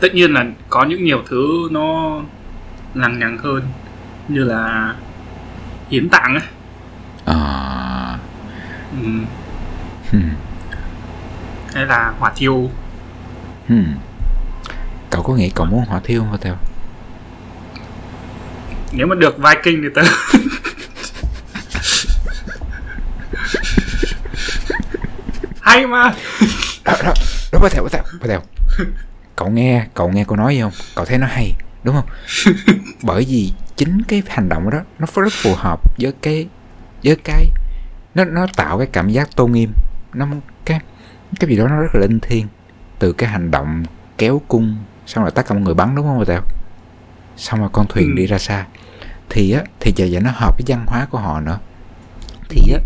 [0.00, 2.20] tất nhiên là có những nhiều thứ nó
[2.94, 3.62] lằng nhằng hơn
[4.28, 4.94] như là
[5.90, 6.44] hiến tạng ấy
[7.24, 8.18] à
[9.02, 9.08] ừ.
[10.10, 10.30] hmm.
[11.74, 12.70] hay là hỏa thiêu
[13.68, 13.94] Hmm.
[15.10, 16.56] Cậu có nghĩ cậu muốn hỏa thiêu không theo?
[18.92, 20.02] nếu mà được Viking thì tớ
[25.60, 26.14] hay mà
[26.84, 27.12] Đó, đó,
[27.52, 28.40] đó bắt theo, bắt theo, bắt theo
[29.38, 30.72] Cậu nghe, cậu nghe cô nói gì không?
[30.94, 31.52] Cậu thấy nó hay,
[31.84, 32.06] đúng không?
[33.02, 36.48] Bởi vì chính cái hành động đó Nó rất phù hợp với cái
[37.04, 37.46] Với cái
[38.14, 39.72] Nó nó tạo cái cảm giác tôn nghiêm
[40.14, 40.26] Nó
[40.64, 40.80] cái
[41.40, 42.46] cái gì đó nó rất là linh thiêng
[42.98, 43.84] Từ cái hành động
[44.18, 46.42] kéo cung Xong rồi tất cả mọi người bắn đúng không Tèo
[47.36, 48.16] Xong rồi con thuyền Ừ.
[48.16, 48.66] đi ra xa
[49.30, 51.58] Thì á Thì giờ giờ nó hợp với văn hóa của họ nữa
[52.48, 52.80] Thì á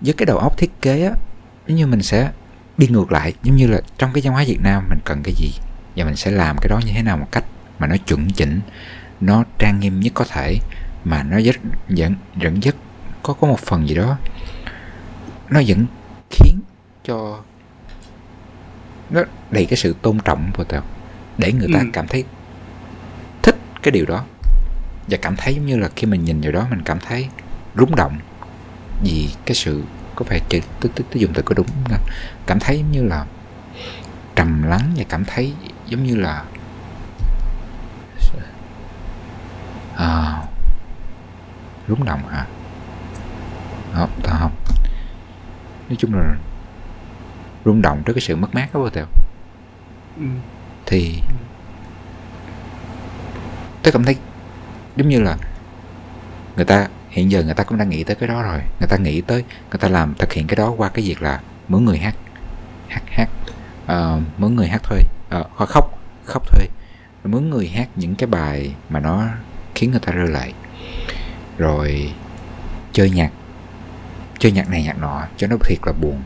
[0.00, 1.12] Với cái đầu óc thiết kế á
[1.66, 2.30] Giống như mình sẽ
[2.78, 5.34] đi ngược lại Giống như là trong cái văn hóa Việt Nam Mình cần cái
[5.34, 5.50] gì
[5.98, 7.44] Và mình sẽ làm cái đó như thế nào một cách
[7.78, 8.60] Mà nó chuẩn chỉnh
[9.20, 10.56] Nó trang nghiêm nhất có thể
[11.04, 11.56] Mà nó rất
[11.88, 12.76] vẫn, vẫn rất
[13.22, 14.16] có, có một phần gì đó
[15.50, 15.86] Nó vẫn
[16.30, 16.60] khiến
[17.04, 17.40] cho
[19.10, 20.82] Nó đầy cái sự tôn trọng của tao
[21.38, 21.84] Để người ta Ừ.
[21.92, 22.24] cảm thấy
[23.42, 24.24] Thích cái điều đó
[25.08, 27.28] Và cảm thấy giống như là khi mình nhìn vào đó Mình cảm thấy
[27.76, 28.18] rung động
[29.02, 29.82] Vì cái sự
[30.14, 32.00] có phải chữ tôi, tôi, tôi dùng từ có đúng không?
[32.46, 33.26] cảm thấy giống như là
[34.36, 35.52] trầm lắng và cảm thấy
[35.88, 36.44] giống như là
[39.96, 40.42] à,
[41.88, 42.46] rung động hả?
[43.92, 44.52] Không tao không.
[45.88, 46.36] Nói chung là
[47.64, 49.06] rung động trước cái sự mất mát đó vô tèo.
[50.16, 50.24] Ừ.
[50.86, 51.22] thì
[53.82, 54.16] tôi cảm thấy
[54.96, 55.36] giống như là
[56.56, 58.60] người ta hiện giờ người ta cũng đang nghĩ tới cái đó rồi.
[58.80, 61.40] Người ta nghĩ tới người ta làm thực hiện cái đó qua cái việc là
[61.68, 62.14] mướn người hát
[62.88, 63.28] hát hát
[63.84, 64.98] uh, mướn người hát thuê
[65.28, 66.66] Ờ, uh, hoặc khóc khóc thuê
[67.24, 69.24] mướn người hát những cái bài mà nó
[69.74, 70.52] khiến người ta rơi lệ.
[71.58, 72.12] Rồi
[72.92, 73.30] chơi nhạc
[74.38, 76.22] chơi nhạc này nhạc nọ cho nó thiệt là buồn.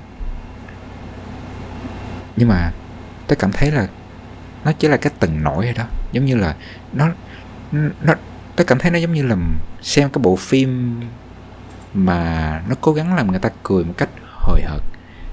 [2.36, 2.72] Nhưng mà
[3.26, 3.88] tôi cảm thấy là
[4.64, 5.84] nó chỉ là cái từng nổi thôi đó.
[6.12, 6.56] Giống như là
[6.92, 7.08] nó
[8.02, 8.14] nó
[8.56, 9.36] tôi cảm thấy nó giống như là
[9.82, 11.00] xem cái bộ phim
[11.94, 14.82] mà nó cố gắng làm người ta cười một cách hời hợt.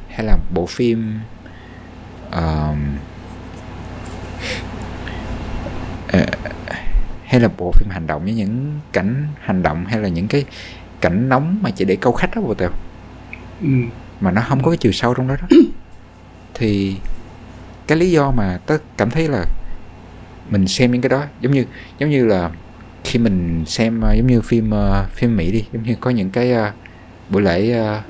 [0.10, 1.20] Hay là bộ phim
[2.28, 2.78] uh,
[7.30, 10.46] hay là bộ phim hành động với những cảnh hành động hay là những cái
[11.02, 12.70] cảnh nóng mà chỉ để câu khách đó bộ tèo?
[13.62, 13.68] Ừ.
[14.20, 15.48] mà nó không có cái chiều sâu trong đó đó.
[16.54, 16.96] Thì
[17.88, 19.46] cái lý do mà tớ cảm thấy là
[20.50, 21.66] mình xem những cái đó giống như
[22.00, 22.52] giống như là
[23.04, 26.30] khi mình xem uh, giống như phim uh, phim Mỹ đi giống như có những
[26.30, 26.74] cái uh,
[27.30, 28.04] buổi lễ uh,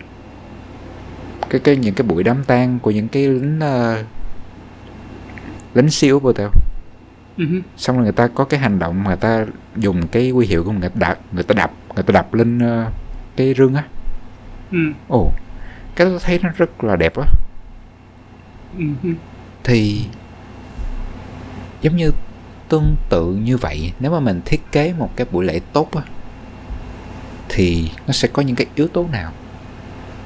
[1.49, 4.05] cái cái những cái buổi đám tang của những cái lính uh,
[5.73, 6.49] lính siêu bộ tèo
[7.39, 7.45] Ừ.
[7.78, 9.45] xong rồi người ta có cái hành động mà người ta
[9.78, 12.58] dùng cái huy hiệu của người ta đập người ta đập người ta đập lên
[12.58, 12.93] uh,
[13.36, 13.84] cái rương á
[14.71, 14.78] Ừ.
[15.08, 15.32] ồ
[15.95, 17.25] cái đó tôi thấy nó rất là đẹp á
[18.78, 18.84] Ừ.
[19.63, 20.06] thì
[21.82, 22.12] giống như
[22.69, 26.02] tương tự như vậy nếu mà mình thiết kế một cái buổi lễ tốt á
[27.49, 29.32] thì nó sẽ có những cái yếu tố nào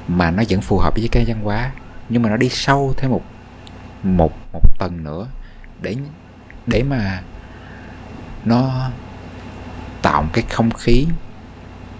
[0.08, 1.72] mà nó vẫn phù hợp với cái văn hóa
[2.08, 3.22] nhưng mà nó đi sâu thêm một
[4.02, 5.26] một một tầng nữa
[5.82, 5.96] để
[6.66, 7.22] để mà
[8.44, 8.90] nó
[10.02, 11.06] tạo một cái không khí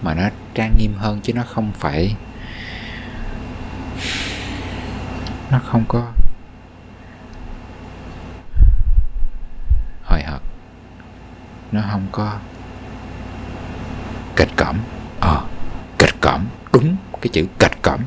[0.01, 2.15] mà nó trang nghiêm hơn chứ nó không phải
[5.51, 6.11] nó không có
[10.03, 10.41] hời hợt.
[11.71, 12.37] Nó không có
[14.35, 14.79] kịch cẩm.
[15.19, 15.45] Ờ
[15.99, 16.47] kịch cẩm.
[16.73, 17.99] Đúng cái chữ kịch cẩm.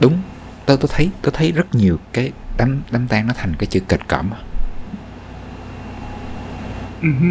[0.00, 0.22] Đúng.
[0.66, 3.80] Tôi tôi thấy tôi thấy rất nhiều cái đám đám tang nó thành cái chữ
[3.88, 4.30] kịch cẩm
[7.02, 7.26] Ừ hứ.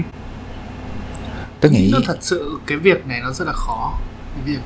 [1.61, 3.99] tớ nghĩ nó thật sự cái việc này nó rất là khó
[4.35, 4.59] cái việc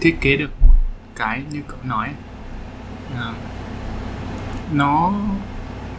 [0.00, 0.74] thiết kế được một
[1.16, 2.08] cái như cậu nói
[3.16, 3.32] à,
[4.72, 5.12] nó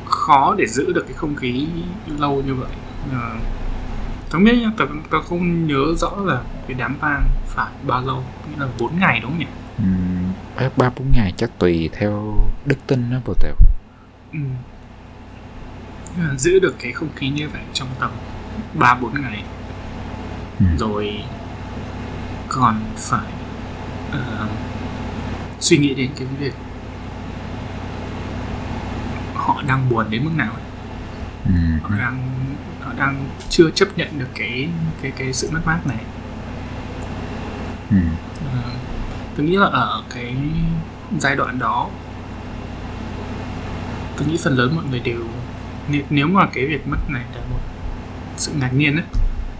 [0.06, 1.67] khó để giữ được cái không khí
[2.19, 2.69] lâu như vậy
[3.12, 3.39] à,
[4.32, 8.24] tớ biết nhá tớ, tớ không nhớ rõ là cái đám tang phải bao lâu
[8.50, 9.45] nghĩa là 4 ngày đúng không nhỉ
[9.78, 13.54] ừm, ba ba bốn ngày chắc tùy theo đức tin đó bộ tèo
[14.34, 14.39] ừ.
[16.38, 18.12] Giữ được cái không khí như vậy trong tầm
[18.73, 19.43] 3 4 ngày
[20.60, 20.65] Ừ.
[20.80, 21.23] rồi
[22.49, 23.32] còn phải
[24.12, 24.47] ờ,
[25.60, 26.54] suy nghĩ đến cái việc
[29.36, 30.62] họ đang buồn đến mức nào ấy.
[31.45, 32.30] Ừm, họ đang
[32.82, 34.69] họ đang chưa chấp nhận được cái
[35.01, 35.97] cái cái sự mất mát này
[37.91, 38.10] ừm,
[38.54, 38.60] Ờ,
[39.38, 40.36] tôi nghĩ là ở cái
[41.19, 41.89] giai đoạn đó
[44.17, 45.23] tôi nghĩ phần lớn mọi người đều
[46.10, 47.60] nếu- mà cái việc mất này là một
[48.38, 49.04] sự ngạc nhiên ấy,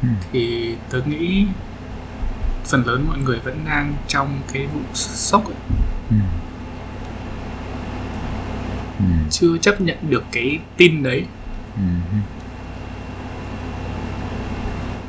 [0.02, 1.46] ừm, thì tôi nghĩ
[2.66, 5.56] phần lớn mọi người vẫn đang trong cái vụ sốc ấy,
[6.10, 6.20] ừm.
[9.00, 11.26] Ừm, chưa chấp nhận được cái tin đấy
[11.76, 12.02] ừm.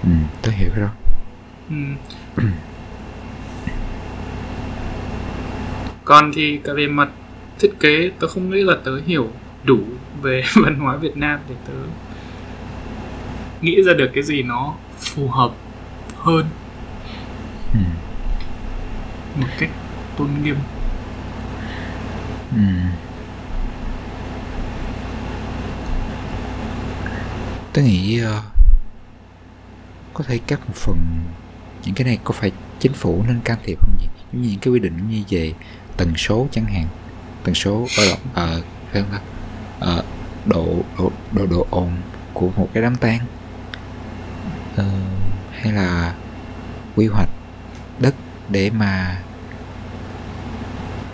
[0.03, 0.89] Ừm, tớ hiểu cái đó
[1.71, 1.97] Ừm.
[6.05, 7.09] còn thì cả về mặt
[7.59, 9.31] thiết kế tôi không nghĩ là tớ hiểu
[9.65, 9.79] đủ
[10.23, 11.75] về văn hóa Việt Nam để tớ
[13.61, 15.51] nghĩ ra được cái gì nó phù hợp
[16.17, 16.47] hơn.
[17.73, 17.85] Ừm,
[19.41, 19.71] một cách
[20.17, 20.57] tôn nghiêm.
[22.53, 22.91] Ừm.
[27.77, 28.43] tớ nghĩ ờ,
[30.15, 30.99] có thể cắt một phần
[31.85, 34.61] những cái này có phải chính phủ nên can thiệp không gì giống như những
[34.61, 35.53] cái quy định như về
[35.97, 36.87] tần số chẳng hạn
[37.45, 39.21] tần số ở ở phải không ta
[39.85, 40.05] uh,
[40.47, 40.67] độ
[40.99, 41.97] độ độ độ ồn
[42.33, 43.21] của một cái đám tang.
[44.75, 44.83] Uh,
[45.53, 46.15] hay là
[46.97, 47.29] quy hoạch
[47.99, 48.15] đất
[48.49, 49.23] để mà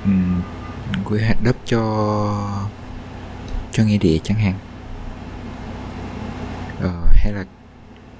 [0.04, 0.42] um,
[1.04, 1.82] quy hoạch đất cho
[3.72, 4.54] cho nghĩa địa chẳng hạn.
[6.78, 7.44] Uh, hay là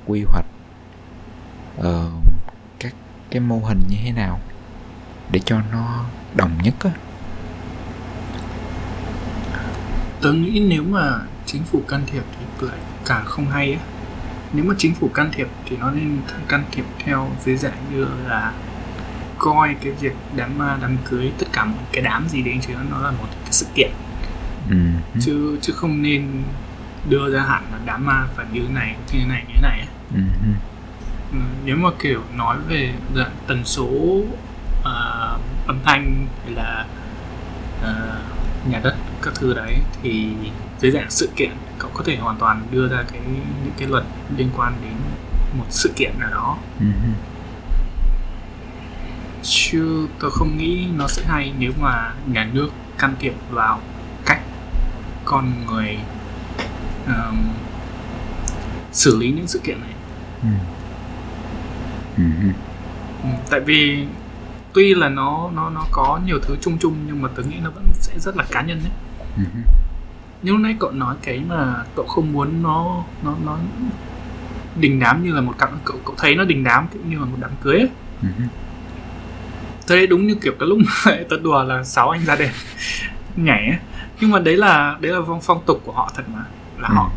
[0.07, 0.47] quy hoạch
[1.79, 2.13] uh,
[2.79, 2.95] các
[3.31, 4.41] cái mô hình như thế nào
[5.31, 6.91] để cho nó đồng nhất á?
[10.23, 13.81] Tớ nghĩ nếu mà chính phủ can thiệp thì lại càng không hay á
[14.53, 18.07] nếu mà chính phủ can thiệp thì nó nên can thiệp theo dưới dạng như
[18.29, 18.53] là
[19.39, 22.73] coi cái việc đám ma đám cưới tất cả một cái đám gì đấy chứ
[22.91, 23.91] nó là một cái sự kiện
[24.71, 24.77] ừ.
[25.21, 26.43] chứ chứ không nên
[27.09, 29.61] đưa ra hạn là đám ma phải như thế này như thế này như thế
[29.63, 29.87] này.
[30.15, 30.21] Ừ.
[31.33, 31.39] ừ.
[31.65, 33.89] Nếu mà kiểu nói về dạng tần số
[34.85, 34.93] à,
[35.67, 36.87] âm thanh hay là
[37.83, 37.93] à,
[38.69, 40.29] nhà đất các thứ đấy thì
[40.81, 43.21] dưới dạng sự kiện cậu có thể hoàn toàn đưa ra cái
[43.65, 44.05] những cái luật
[44.37, 44.93] liên quan đến
[45.59, 46.87] một sự kiện nào đó Ừ.
[46.87, 47.09] ừ.
[49.43, 53.81] chứ tôi không nghĩ nó sẽ hay nếu mà nhà nước can thiệp vào
[54.27, 54.41] cách
[55.25, 55.99] con người
[57.07, 57.49] ờm,
[58.93, 59.91] xử lý những sự kiện này
[60.43, 60.49] ừ.
[62.17, 62.23] Ừ,
[63.51, 64.07] tại vì
[64.73, 67.71] tuy là nó nó nó có nhiều thứ chung chung nhưng mà tôi nghĩ nó
[67.71, 68.93] vẫn sẽ rất là cá nhân đấy
[69.37, 69.43] Ừ.
[70.43, 73.59] như lúc nãy cậu nói cái mà cậu không muốn nó nó nó
[74.77, 77.25] đình đám như là một cặp cậu cậu thấy nó đình đám cũng như là
[77.25, 77.89] một đám cưới ấy.
[78.23, 78.29] Ừ.
[79.87, 82.51] tôi thấy đúng như kiểu cái lúc mà tớ đùa là sáu anh ra đèn
[83.37, 83.79] nhảy ấy.
[84.21, 86.45] nhưng mà đấy là đấy là phong phong tục của họ thật mà
[86.79, 86.95] là Ừ.
[86.95, 87.11] họ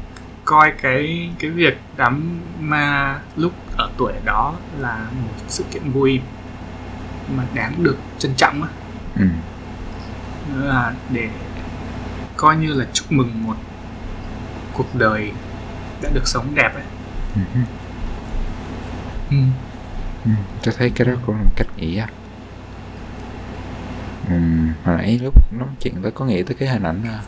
[0.46, 6.20] coi cái cái việc đám ma lúc ở tuổi đó là một sự kiện vui
[7.38, 8.70] mà đáng được trân trọng á
[9.16, 9.26] Ừ.
[10.56, 11.30] Là để
[12.36, 13.56] coi như là chúc mừng một
[14.74, 15.32] cuộc đời
[16.02, 16.84] đã được sống đẹp ấy
[17.36, 17.42] Ừ.
[19.32, 19.38] ừ.
[20.26, 20.32] Ừ.
[20.64, 22.08] tôi thấy cái đó cũng là một cách nghĩ á
[24.30, 24.36] ừ.
[24.84, 27.20] hồi nãy lúc nói chuyện tôi có nghĩ tới cái hình ảnh à,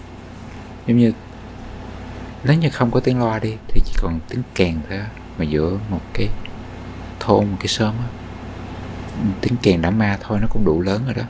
[0.87, 1.11] giống như
[2.43, 5.45] nếu như không có tiếng loa đi thì chỉ còn tiếng kèn thôi á mà
[5.45, 6.27] giữa một cái
[7.19, 8.05] thôn một cái xóm á
[9.41, 11.23] tiếng kèn đám ma thôi nó cũng đủ lớn rồi đó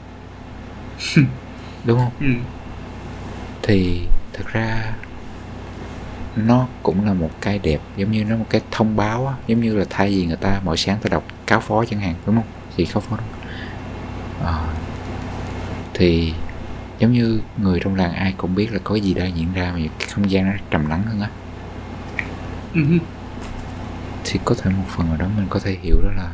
[1.84, 2.26] đúng không Ừ.
[3.68, 4.00] thì
[4.32, 4.92] thực ra
[6.36, 9.60] nó cũng là một cái đẹp giống như nó một cái thông báo á giống
[9.60, 12.34] như là thay vì người ta mỗi sáng ta đọc cáo phó chẳng hạn đúng
[12.36, 12.44] không
[12.76, 13.26] thì cáo phó đúng
[14.42, 14.64] Ờ.
[15.94, 16.32] thì
[16.98, 19.78] giống như người trong làng ai cũng biết là có gì đang diễn ra mà
[19.98, 21.28] cái không gian nó trầm lắng hơn á
[22.74, 22.80] Ừ.
[24.24, 26.28] thì có thể một phần nào đó mình có thể hiểu đó là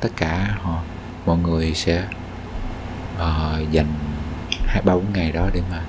[0.00, 0.82] tất cả họ
[1.26, 2.04] mọi người sẽ
[3.18, 3.86] ờ, dành
[4.66, 5.82] hai ba bốn ngày đó để mà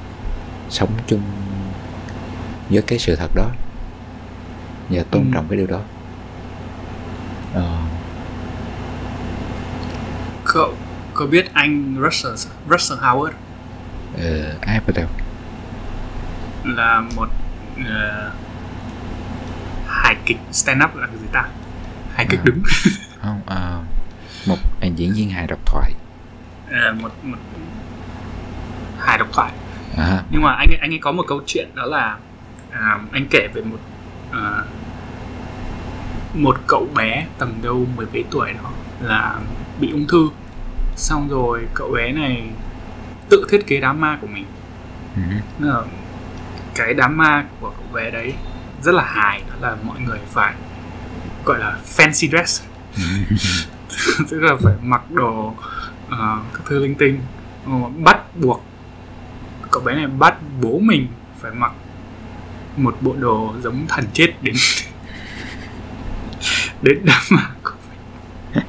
[0.69, 1.21] sống chung
[2.69, 3.49] với cái sự thật đó.
[4.89, 5.29] Và tôn Ừ.
[5.33, 5.79] trọng cái điều đó.
[7.53, 7.77] Ờ,
[10.45, 10.73] cậu
[11.13, 12.35] có biết anh Russell
[12.69, 13.31] Russell Howard?
[14.17, 15.07] Ờ, ai bắt đầu
[16.63, 17.27] là một
[17.89, 18.31] ờ,
[19.87, 21.45] hài kịch stand up là cái gì ta.
[22.15, 22.43] Hài kịch À.
[22.45, 22.61] đứng
[23.21, 23.81] không ờ,
[24.47, 25.91] một à, diễn viên hài độc thoại.
[26.71, 27.37] Ờ, một một
[28.99, 29.51] hài độc thoại.
[29.51, 29.68] à,
[30.29, 32.17] nhưng mà anh ấy, anh ấy có một câu chuyện đó là
[32.71, 33.77] à, anh kể về một
[34.31, 34.63] à,
[36.33, 38.71] một cậu bé tầm đâu mười mấy tuổi đó
[39.01, 39.39] là
[39.79, 40.29] bị ung thư.
[40.95, 42.49] Xong rồi cậu bé này
[43.29, 44.45] tự thiết kế đám ma của mình.
[45.15, 45.21] Ừ,
[45.59, 45.81] là
[46.75, 48.33] cái đám ma của cậu bé đấy
[48.81, 50.53] rất là hài đó là mọi người phải
[51.45, 52.63] gọi là fancy dress.
[54.29, 55.53] Tức là phải mặc đồ
[56.09, 57.19] ờ, các thứ linh tinh
[57.65, 57.71] Ờ,
[58.03, 58.63] bắt buộc
[59.71, 61.07] cậu bé này bắt bố mình
[61.39, 61.71] phải mặc
[62.77, 64.55] một bộ đồ giống thần chết đến
[66.81, 67.99] đến đám ma của mình.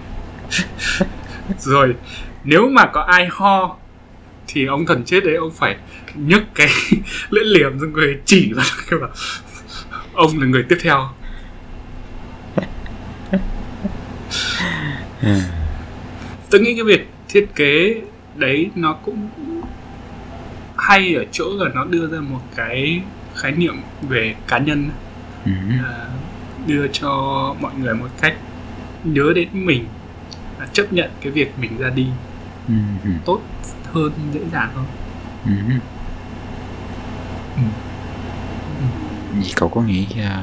[1.58, 1.94] Rồi
[2.44, 3.76] nếu mà có ai ho
[4.46, 5.76] thì ông thần chết đấy ông phải
[6.14, 6.68] nhấc cái
[7.30, 9.10] lưỡi liềm ra người chỉ ra cái bảo
[10.12, 11.08] ông là người tiếp theo.
[16.50, 18.00] Tôi nghĩ cái việc thiết kế
[18.36, 19.28] đấy nó cũng
[20.90, 23.02] hay ở chỗ là nó đưa ra một cái
[23.34, 23.74] khái niệm
[24.08, 24.90] về cá nhân
[25.44, 25.52] ừ,
[25.84, 26.08] à,
[26.66, 27.10] đưa cho
[27.60, 28.34] mọi người một cách
[29.04, 29.86] nhớ đến mình
[30.58, 32.06] và chấp nhận cái việc mình ra đi
[32.68, 32.74] ừ,
[33.04, 33.40] ừ, tốt
[33.92, 34.84] hơn dễ dàng hơn
[35.44, 35.50] ừ.
[37.56, 37.62] Ừ.
[39.34, 40.42] Vậy cậu có nghĩ ờ,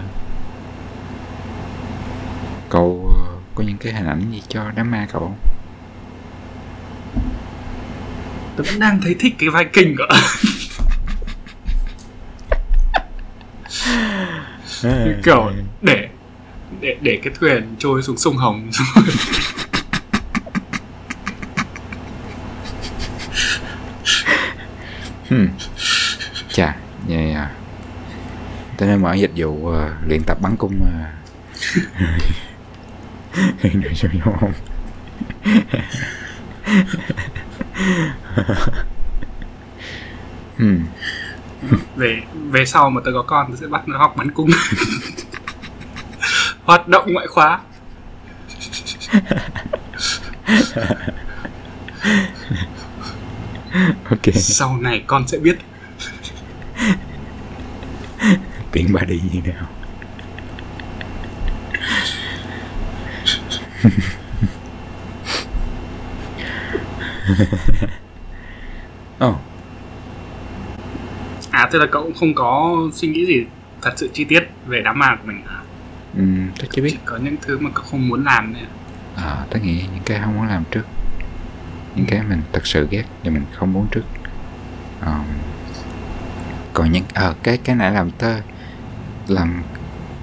[2.69, 5.35] cậu ờ, có những cái hình ảnh gì cho đám ma cậu không?
[8.57, 10.07] Tôi vẫn đang thấy thích cái vai kinh của
[15.23, 15.51] kiểu
[15.81, 16.09] để
[16.81, 18.71] để để cái thuyền trôi xuống sông Hồng
[25.29, 25.47] Hmm.
[26.51, 26.75] Chà,
[27.07, 27.51] vậy à.
[28.77, 30.79] Tôi nên mở dịch vụ ờ, luyện tập bắn cung
[33.63, 34.53] uh, không?
[40.57, 40.85] Hmm.
[41.95, 44.49] về về sau mà tôi có con tôi sẽ bắt nó học bắn cung
[46.63, 47.59] hoạt động ngoại khóa
[54.09, 55.57] Ok, sau này con sẽ biết
[58.71, 59.67] tiện ba đi như nào?
[69.19, 69.35] Ồ, oh,
[71.51, 73.45] à tức là cậu cũng không có suy nghĩ gì
[73.81, 75.59] thật sự chi tiết về đám ma của mình à?
[76.17, 76.89] um, tôi chưa biết.
[76.91, 78.63] Chỉ có những thứ mà cậu không muốn làm thôi
[79.15, 79.23] à?
[79.23, 80.85] à, Tôi nghĩ những cái không muốn làm trước.
[81.95, 84.03] Những cái mình thật sự ghét Và mình không muốn trước.
[85.05, 85.25] Um,
[86.73, 88.35] Còn những ờ cái cái nãy làm tớ
[89.27, 89.63] Làm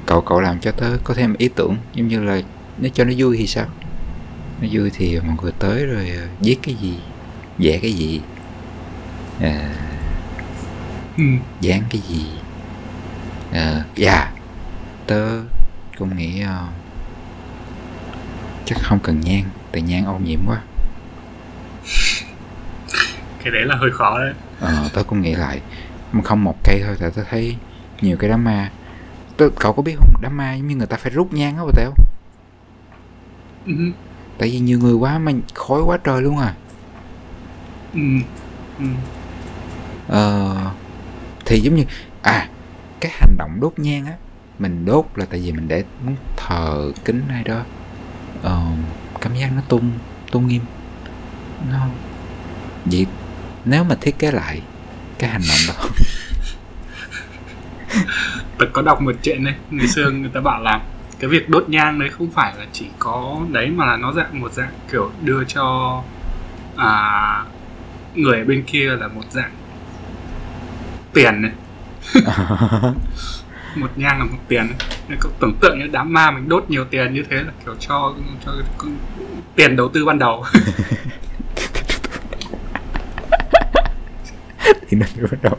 [0.07, 2.41] Cậu cậu làm cho tớ có thêm ý tưởng Giống như là
[2.79, 3.67] Nếu cho nó vui thì sao
[4.61, 6.99] Nó vui thì mọi người tới rồi ờ, Viết cái gì
[7.59, 8.21] Vẽ cái gì
[9.41, 9.71] à,
[11.17, 11.25] ừ.
[11.61, 12.27] dán cái gì.
[13.53, 14.33] Ờ dạ
[15.07, 15.41] tớ
[15.99, 16.67] cũng nghĩ ờ,
[18.65, 20.63] chắc không cần nhang tại nhang ô nhiễm quá.
[23.45, 24.33] Cái đấy là hơi khó đấy.
[24.61, 25.61] Ờ tớ cũng nghĩ lại
[26.13, 27.57] mà không một cây thôi tại tớ thấy
[28.01, 28.71] nhiều cái đám ma
[29.37, 31.63] tớ, cậu có biết không đám ma giống như người ta phải rút nhang á
[31.65, 31.93] bà tèo?
[33.67, 33.73] Ừ.
[34.39, 36.55] tại vì nhiều người quá mà khói quá trời luôn à
[37.95, 38.01] Ừ.
[38.79, 38.85] Ừ.
[40.09, 40.57] ờ
[41.45, 41.85] thì giống như
[42.23, 42.49] à
[43.01, 44.13] cái hành động đốt nhang á
[44.59, 47.61] mình đốt là tại vì mình để muốn thờ kính ai đó
[48.43, 48.61] ờ,
[49.21, 49.91] cảm giác nó tôn
[50.31, 50.63] tôn nghiêm
[51.71, 51.87] nó
[52.85, 53.07] vậy
[53.65, 54.63] nếu mà thiết kế lại
[55.19, 55.89] cái hành động đó
[58.59, 60.81] Tớ có đọc một chuyện này Ngày xưa người ta bảo là
[61.19, 64.41] Cái việc đốt nhang đấy không phải là chỉ có đấy Mà là nó dạng
[64.41, 66.03] một dạng kiểu đưa cho
[66.77, 67.45] à,
[68.15, 69.53] Người bên kia là một dạng
[71.13, 71.53] Tiền này.
[73.77, 74.73] Một nhang là một tiền.
[75.09, 77.75] Nên cậu tưởng tượng như đám ma mình đốt nhiều tiền như thế là kiểu
[77.81, 78.97] cho, cho con-
[79.57, 80.45] tiền đầu tư ban đầu.
[84.89, 85.57] Thì nó bắt đầu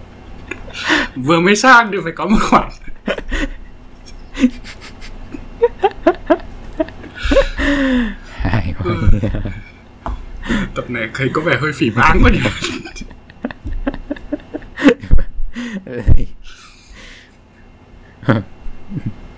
[1.15, 2.69] Vừa mới sang thì phải có một khoản
[8.25, 8.95] hai Ừ.
[10.75, 12.39] Tập này thấy có vẻ hơi phỉ báng quá nhỉ.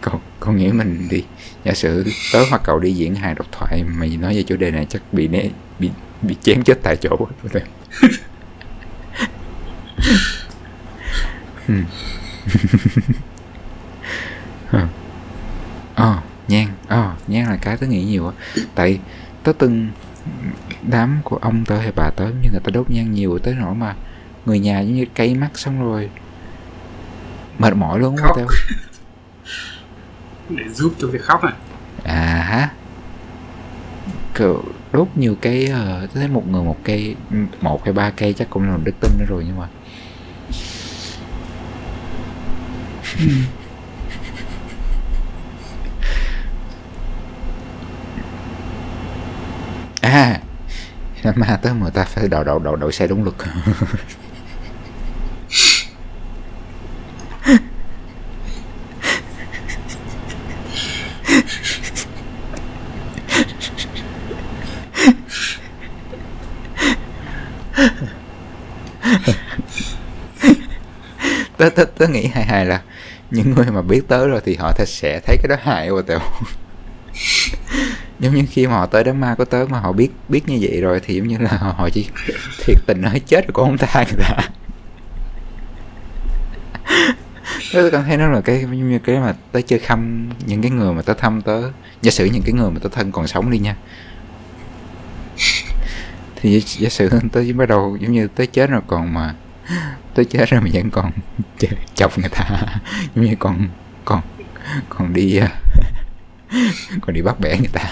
[0.01, 1.23] Cậu cậu nghĩ mình đi.
[1.63, 4.71] Giả sử tớ hoặc cậu đi diễn hài độc thoại mà nói về chủ đề
[4.71, 5.43] này chắc bị né
[5.79, 5.89] bị
[6.21, 7.17] bị chém chết tại chỗ.
[14.71, 14.87] Hmm.
[15.95, 16.17] ờ
[16.47, 18.33] nhang ờ nhang là cái tớ nghĩ nhiều á.
[18.75, 18.99] Tại
[19.43, 19.89] tớ từng
[20.81, 23.75] đám của ông tớ hay bà tớ như người ta đốt nhang nhiều tới nỗi
[23.75, 23.95] mà
[24.45, 26.09] người nhà giống như cay mắt xong rồi
[27.59, 28.37] mệt mỏi luôn Khóc.
[28.37, 28.47] theo
[30.49, 31.53] để giúp cho việc khóc à
[32.03, 32.69] à hả
[34.35, 37.15] kiểu đốt nhiều cây tôi thấy một người một cây
[37.61, 39.67] một hay ba cây chắc cũng là một đức tin nữa rồi nhưng mà
[50.11, 50.39] à
[51.35, 53.35] ma tới người ta phải đậu đậu đậu đậu xe đúng luật.
[71.57, 72.81] Tớ, tớ, tớ nghĩ hài hài là
[73.31, 76.19] những người mà biết tới rồi thì họ sẽ thấy cái đó hại quá tèo
[78.19, 80.57] giống như khi mà họ tới đám ma của tớ mà họ biết biết như
[80.61, 82.07] vậy rồi thì giống như là họ, chỉ
[82.65, 84.37] thiệt tình nói chết rồi cũng không tha người ta.
[87.73, 90.71] Tớ cảm thấy nó là cái giống như cái mà tớ chơi khăm những cái
[90.71, 91.61] người mà tớ thăm tớ
[92.01, 93.75] giả sử những cái người mà tớ thân còn sống đi nha.
[96.35, 99.35] Thì giả, sử tớ chỉ bắt đầu giống như tớ chết rồi còn mà
[100.13, 101.11] tớ chết rồi mà vẫn còn
[101.95, 102.45] chọc người ta
[103.15, 103.67] giống như còn
[104.05, 104.21] còn
[104.89, 105.49] còn đi à,
[107.01, 107.83] còn đi bắt bẻ người ta.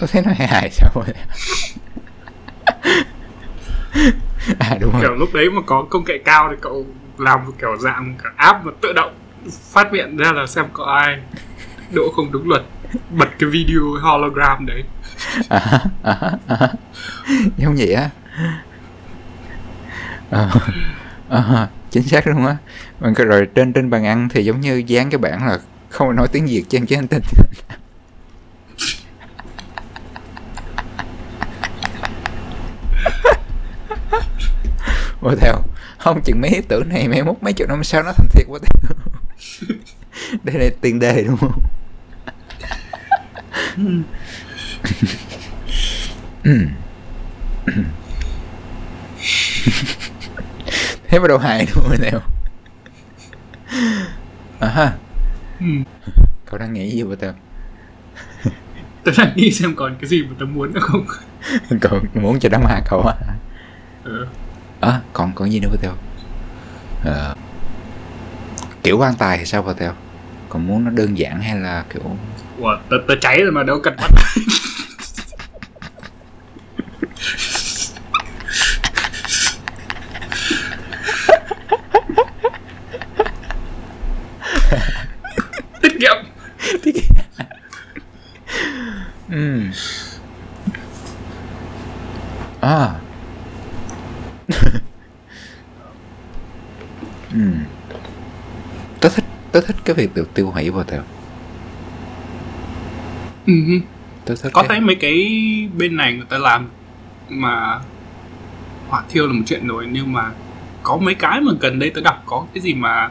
[0.00, 1.04] Tôi thấy nó hài hài sao rồi
[4.58, 5.02] à đúng rồi.
[5.02, 6.86] Kiểu lúc đấy mà có công nghệ cao thì cậu
[7.18, 9.14] làm một kiểu dạng cả app mà tự động
[9.72, 11.18] phát hiện ra là xem có ai
[11.94, 12.62] đỗ không đúng luật
[13.10, 14.84] bật cái video hologram đấy.
[15.48, 16.68] À, à, à, ha.
[17.56, 18.10] giống vậy á.
[20.30, 20.50] Ờ,
[21.28, 22.56] ờ, chính xác luôn á.
[23.16, 25.58] Rồi trên trên bàn ăn thì giống như dán cái bảng là
[25.88, 27.22] không nói tiếng việt trên cái tin.
[35.20, 35.54] Ủa, theo,
[35.98, 38.46] không chừng mấy ý tưởng này mấy mốt mấy chục năm sau nó thành thiệt
[38.48, 38.96] quá theo.
[40.42, 41.62] Đây là tiền đề đúng không?
[51.08, 52.20] Thế bắt đầu hài đúng rồi theo.
[54.60, 54.92] À ha
[55.60, 55.66] ừ.
[56.50, 57.32] cậu đang nghĩ gì vậy tao?
[59.04, 61.06] Tớ đang nghĩ xem còn cái gì mà tớ muốn nữa không?
[61.80, 63.14] Cậu muốn cho đám ma cậu á
[64.04, 64.26] ừ.
[64.80, 65.94] à, còn còn gì nữa vậy tao?
[67.04, 67.34] Ờ,
[68.82, 69.94] kiểu quan tài thì sao vậy tao?
[70.48, 72.02] Còn muốn nó đơn giản hay là kiểu
[72.58, 74.10] Ủa, tớ, tớ cháy rồi mà đâu cần bắt
[85.98, 87.14] tiết kiệm
[89.30, 89.62] ừ.
[92.60, 92.94] À.
[97.34, 97.40] Ừ.
[99.00, 101.02] Tớ thích tớ thích cái việc tiêu tiêu hủy vào tao
[103.46, 103.52] ừ.
[104.24, 104.68] tớ thích có cái...
[104.68, 105.14] thấy mấy cái
[105.76, 106.68] bên này người ta làm
[107.28, 107.80] mà
[108.88, 110.30] hỏa thiêu là một chuyện rồi nhưng mà
[110.82, 113.10] có mấy cái mà gần đây tớ đọc có cái gì mà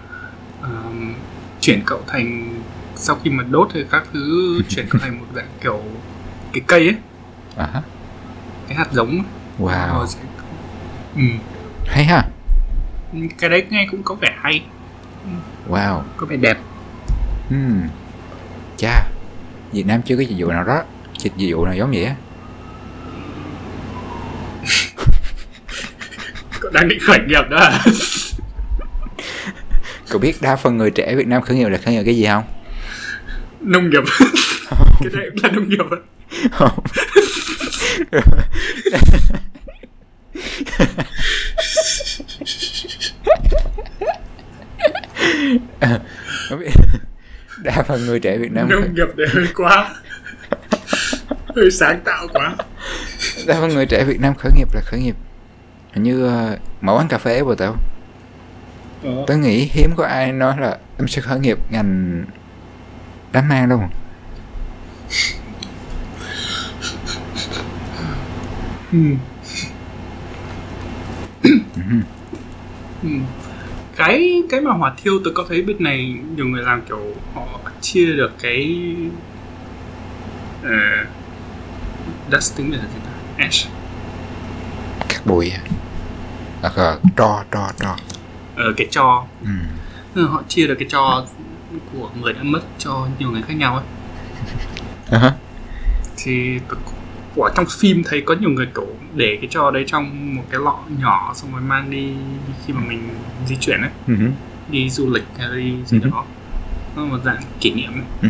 [0.62, 1.14] ờm,
[1.62, 2.57] chuyển cậu thành
[2.98, 5.82] sau khi mà đốt hay các thứ chuyển thành một dạng kiểu
[6.54, 6.96] cái cây ấy.
[7.56, 7.82] À,
[8.68, 9.24] cái hạt giống.
[9.60, 10.06] Wow.
[10.06, 10.20] Sẽ...
[11.16, 11.22] ừ.
[11.86, 12.24] hay ha.
[13.40, 14.64] Cái đấy nghe cũng có vẻ hay.
[15.70, 16.02] Wow.
[16.18, 16.58] Có vẻ đẹp.
[17.50, 17.82] Hmm.
[18.78, 19.04] Chà,
[19.72, 20.84] Việt Nam chưa có dịch vụ nào đó.
[21.18, 22.16] Dịch vụ nào giống vậy á?
[26.60, 27.80] Cậu đang định khởi nghiệp đó à?
[30.10, 32.26] Cậu biết đa phần người trẻ Việt Nam khởi nghiệp là khởi nghiệp cái gì
[32.26, 32.44] không?
[33.62, 34.04] Nông nghiệp
[35.00, 35.86] cái đấy cũng là nông nghiệp.
[36.52, 36.80] Không.
[47.64, 49.96] Đa phần người trẻ Việt Nam nông nghiệp đấy hơi quá
[51.56, 52.56] hơi sáng tạo quá
[53.48, 55.16] đa phần người trẻ Việt Nam khởi nghiệp là khởi nghiệp
[55.92, 57.76] hình như uh, mở quán cà phê của tao
[59.04, 59.24] ờ.
[59.28, 62.24] tớ nghĩ hiếm có ai nói là em sẽ khởi nghiệp ngành
[63.32, 63.90] đám ma đâu
[68.92, 69.00] ừ.
[73.04, 73.10] ừ.
[73.96, 77.60] cái cái mà hỏa thiêu tôi có thấy bên này nhiều người làm kiểu họ
[77.82, 78.96] chia được cái
[80.62, 81.08] uh,
[82.32, 83.68] dust tiếng Việt là gì ta ash
[85.10, 85.52] cát bụi
[86.62, 87.96] à, ờ, tro tro tro
[88.56, 89.50] ờ, cái cho ừ.
[90.16, 91.26] Là họ chia được cái cho
[91.94, 93.76] của người đã mất cho nhiều người khác nhau
[95.10, 95.34] ấy hả.
[96.18, 96.60] thì
[97.36, 100.60] của trong phim thấy có nhiều người kiểu để cái cho đấy trong một cái
[100.60, 102.14] lọ nhỏ xong rồi mang đi
[102.66, 103.10] khi mà mình
[103.48, 104.14] di chuyển ấy Ừ
[104.72, 106.10] đi du lịch hay đi gì Ừ.
[106.10, 106.24] đó
[106.96, 108.04] nó một dạng kỷ niệm ấy.
[108.22, 108.30] Ừ.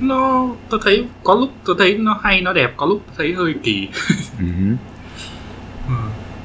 [0.00, 3.34] nó tôi thấy có lúc tôi thấy nó hay nó đẹp có lúc tôi thấy
[3.34, 3.88] hơi kỳ
[4.38, 4.44] ừ.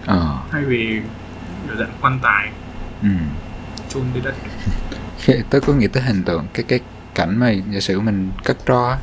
[0.05, 1.01] ờ hay vì
[1.67, 2.49] kiểu dạng quan tài
[3.01, 3.09] ừ.
[3.89, 4.34] chôn dưới đất
[5.49, 6.80] tớ có nghĩ tới hình tượng, cái cái
[7.15, 8.97] cảnh mà giả sử mình cắt tro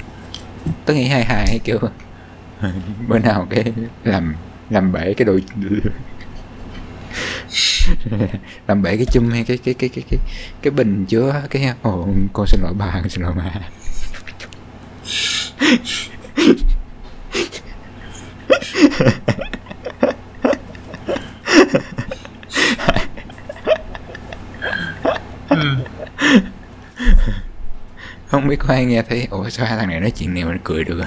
[0.65, 1.79] tôi tớ nghĩ hài hài hay kiểu
[3.09, 3.73] bữa nào cái
[4.05, 4.35] làm
[4.71, 5.39] làm bể cái đồ
[8.67, 10.19] làm bể cái chum hay cái cái cái cái cái
[10.63, 13.61] cái bình chứa cái ồ, con xin lỗi bà, con xin lỗi bà.
[28.29, 30.59] không biết có ai nghe thấy ủa sao hai thằng này nói chuyện này mình
[30.65, 31.03] cười được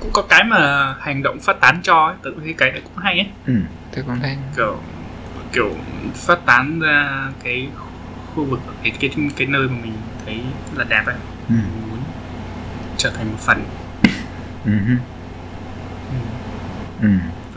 [0.00, 2.96] cũng có cái mà hành động phát tán cho ấy tôi thấy cái đấy cũng
[2.96, 3.54] hay ấy ừ
[3.94, 4.78] tôi cũng thấy kiểu
[5.52, 5.70] kiểu
[6.14, 7.68] phát tán ra cái
[8.34, 9.94] khu vực cái cái cái nơi mà mình
[10.26, 10.40] thấy
[10.76, 11.16] là đẹp ấy
[11.48, 11.54] ừ.
[11.54, 11.98] mình muốn
[12.96, 13.64] trở thành một phần
[14.64, 14.72] Ừ.
[14.88, 14.94] ừ.
[17.02, 17.08] ừ.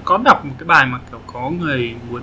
[0.06, 2.22] Có đọc một cái bài mà kiểu có người muốn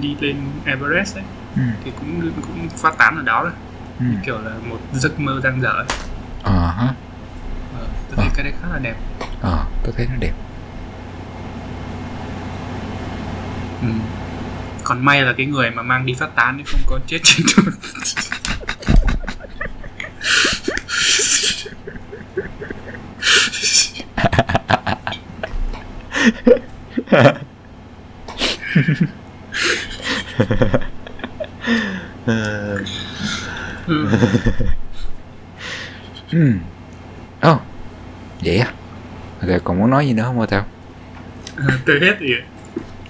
[0.00, 1.24] đi lên Everest ấy
[1.56, 1.62] ừ.
[1.84, 3.52] thì cũng cũng phát tán ở đó rồi
[3.98, 4.04] ừ.
[4.24, 5.86] kiểu là một giấc mơ đang dở ấy.
[6.42, 6.94] ờ hả
[7.78, 8.32] Ờ, tôi thấy Ờ.
[8.36, 8.94] cái đấy khá là đẹp
[9.42, 10.32] ờ tôi thấy nó đẹp
[13.82, 13.88] ừ.
[14.84, 17.46] còn may là cái người mà mang đi phát tán ấy không có chết trên
[17.56, 17.74] đường
[33.86, 34.08] ừ.
[36.30, 36.52] ừ
[37.48, 37.60] oh,
[38.44, 38.72] vậy à?
[39.40, 40.64] Rồi còn muốn nói gì nữa không hả tao?
[41.86, 42.26] Tôi hết thì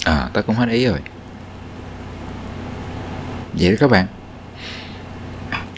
[0.04, 1.00] à tao cũng hết ý rồi.
[3.52, 4.07] Vậy đó các bạn.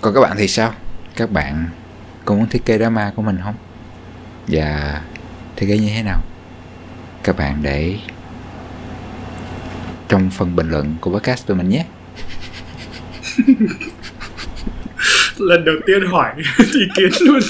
[0.01, 0.75] Còn các bạn thì sao?
[1.17, 1.69] Các bạn
[2.25, 3.55] có muốn thiết kế drama của mình không?
[4.49, 5.01] Và
[5.57, 6.21] thiết kế như thế nào?
[7.23, 7.99] Các bạn để
[10.09, 11.85] trong phần bình luận của podcast tụi mình nhé.
[15.39, 17.41] Lần đầu tiên hỏi ý kiến luôn.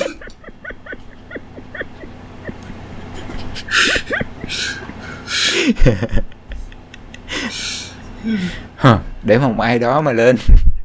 [8.77, 10.37] Hờ, để một ai đó mà lên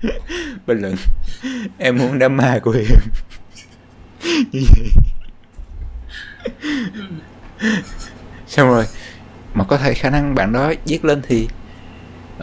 [0.67, 0.95] bình luận
[1.77, 2.85] em muốn drama của em.
[8.47, 8.85] Xong rồi
[9.53, 11.47] mà có thể khả năng bạn đó viết lên thì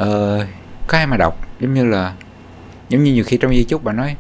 [0.00, 0.46] ờ,
[0.86, 1.46] có ai mà đọc?
[1.60, 2.14] Giống như là
[2.88, 4.16] giống như nhiều khi trong di chúc bà nói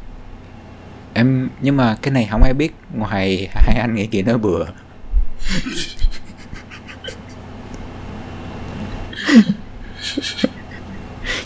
[1.14, 4.64] em nhưng mà cái này không ai biết ngoài hai anh nghĩ kỳ nói bừa.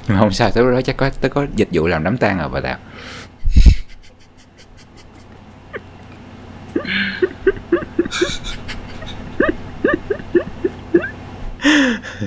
[0.09, 2.39] Nhưng mà không sao tới đó chắc có tới có dịch vụ làm đám tang
[2.39, 2.79] rồi bà tao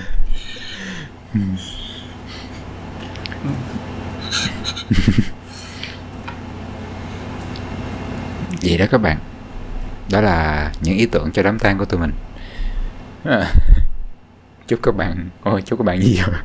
[8.67, 9.17] vậy đó các bạn
[10.11, 12.11] đó là những ý tưởng cho đám tang của tụi mình
[13.23, 13.53] À.
[14.67, 16.35] chúc các bạn ôi chúc các bạn gì rồi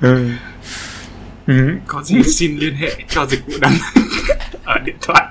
[0.00, 0.30] ừ.
[1.46, 1.68] Ừ.
[1.86, 3.72] có gì xin liên hệ cho dịch vụ đăng
[4.64, 5.26] ở điện thoại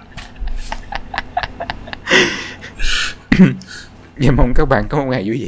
[4.17, 5.47] Và mong các bạn có một ngày vui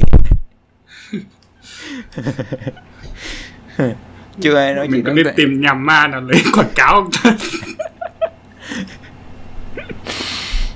[3.78, 3.90] vẻ
[4.40, 6.94] Chưa ai nói gì mình có đúng nên tìm nhà ma nào lấy quảng cáo.
[6.94, 7.10] không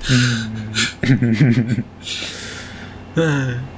[3.15, 3.74] ta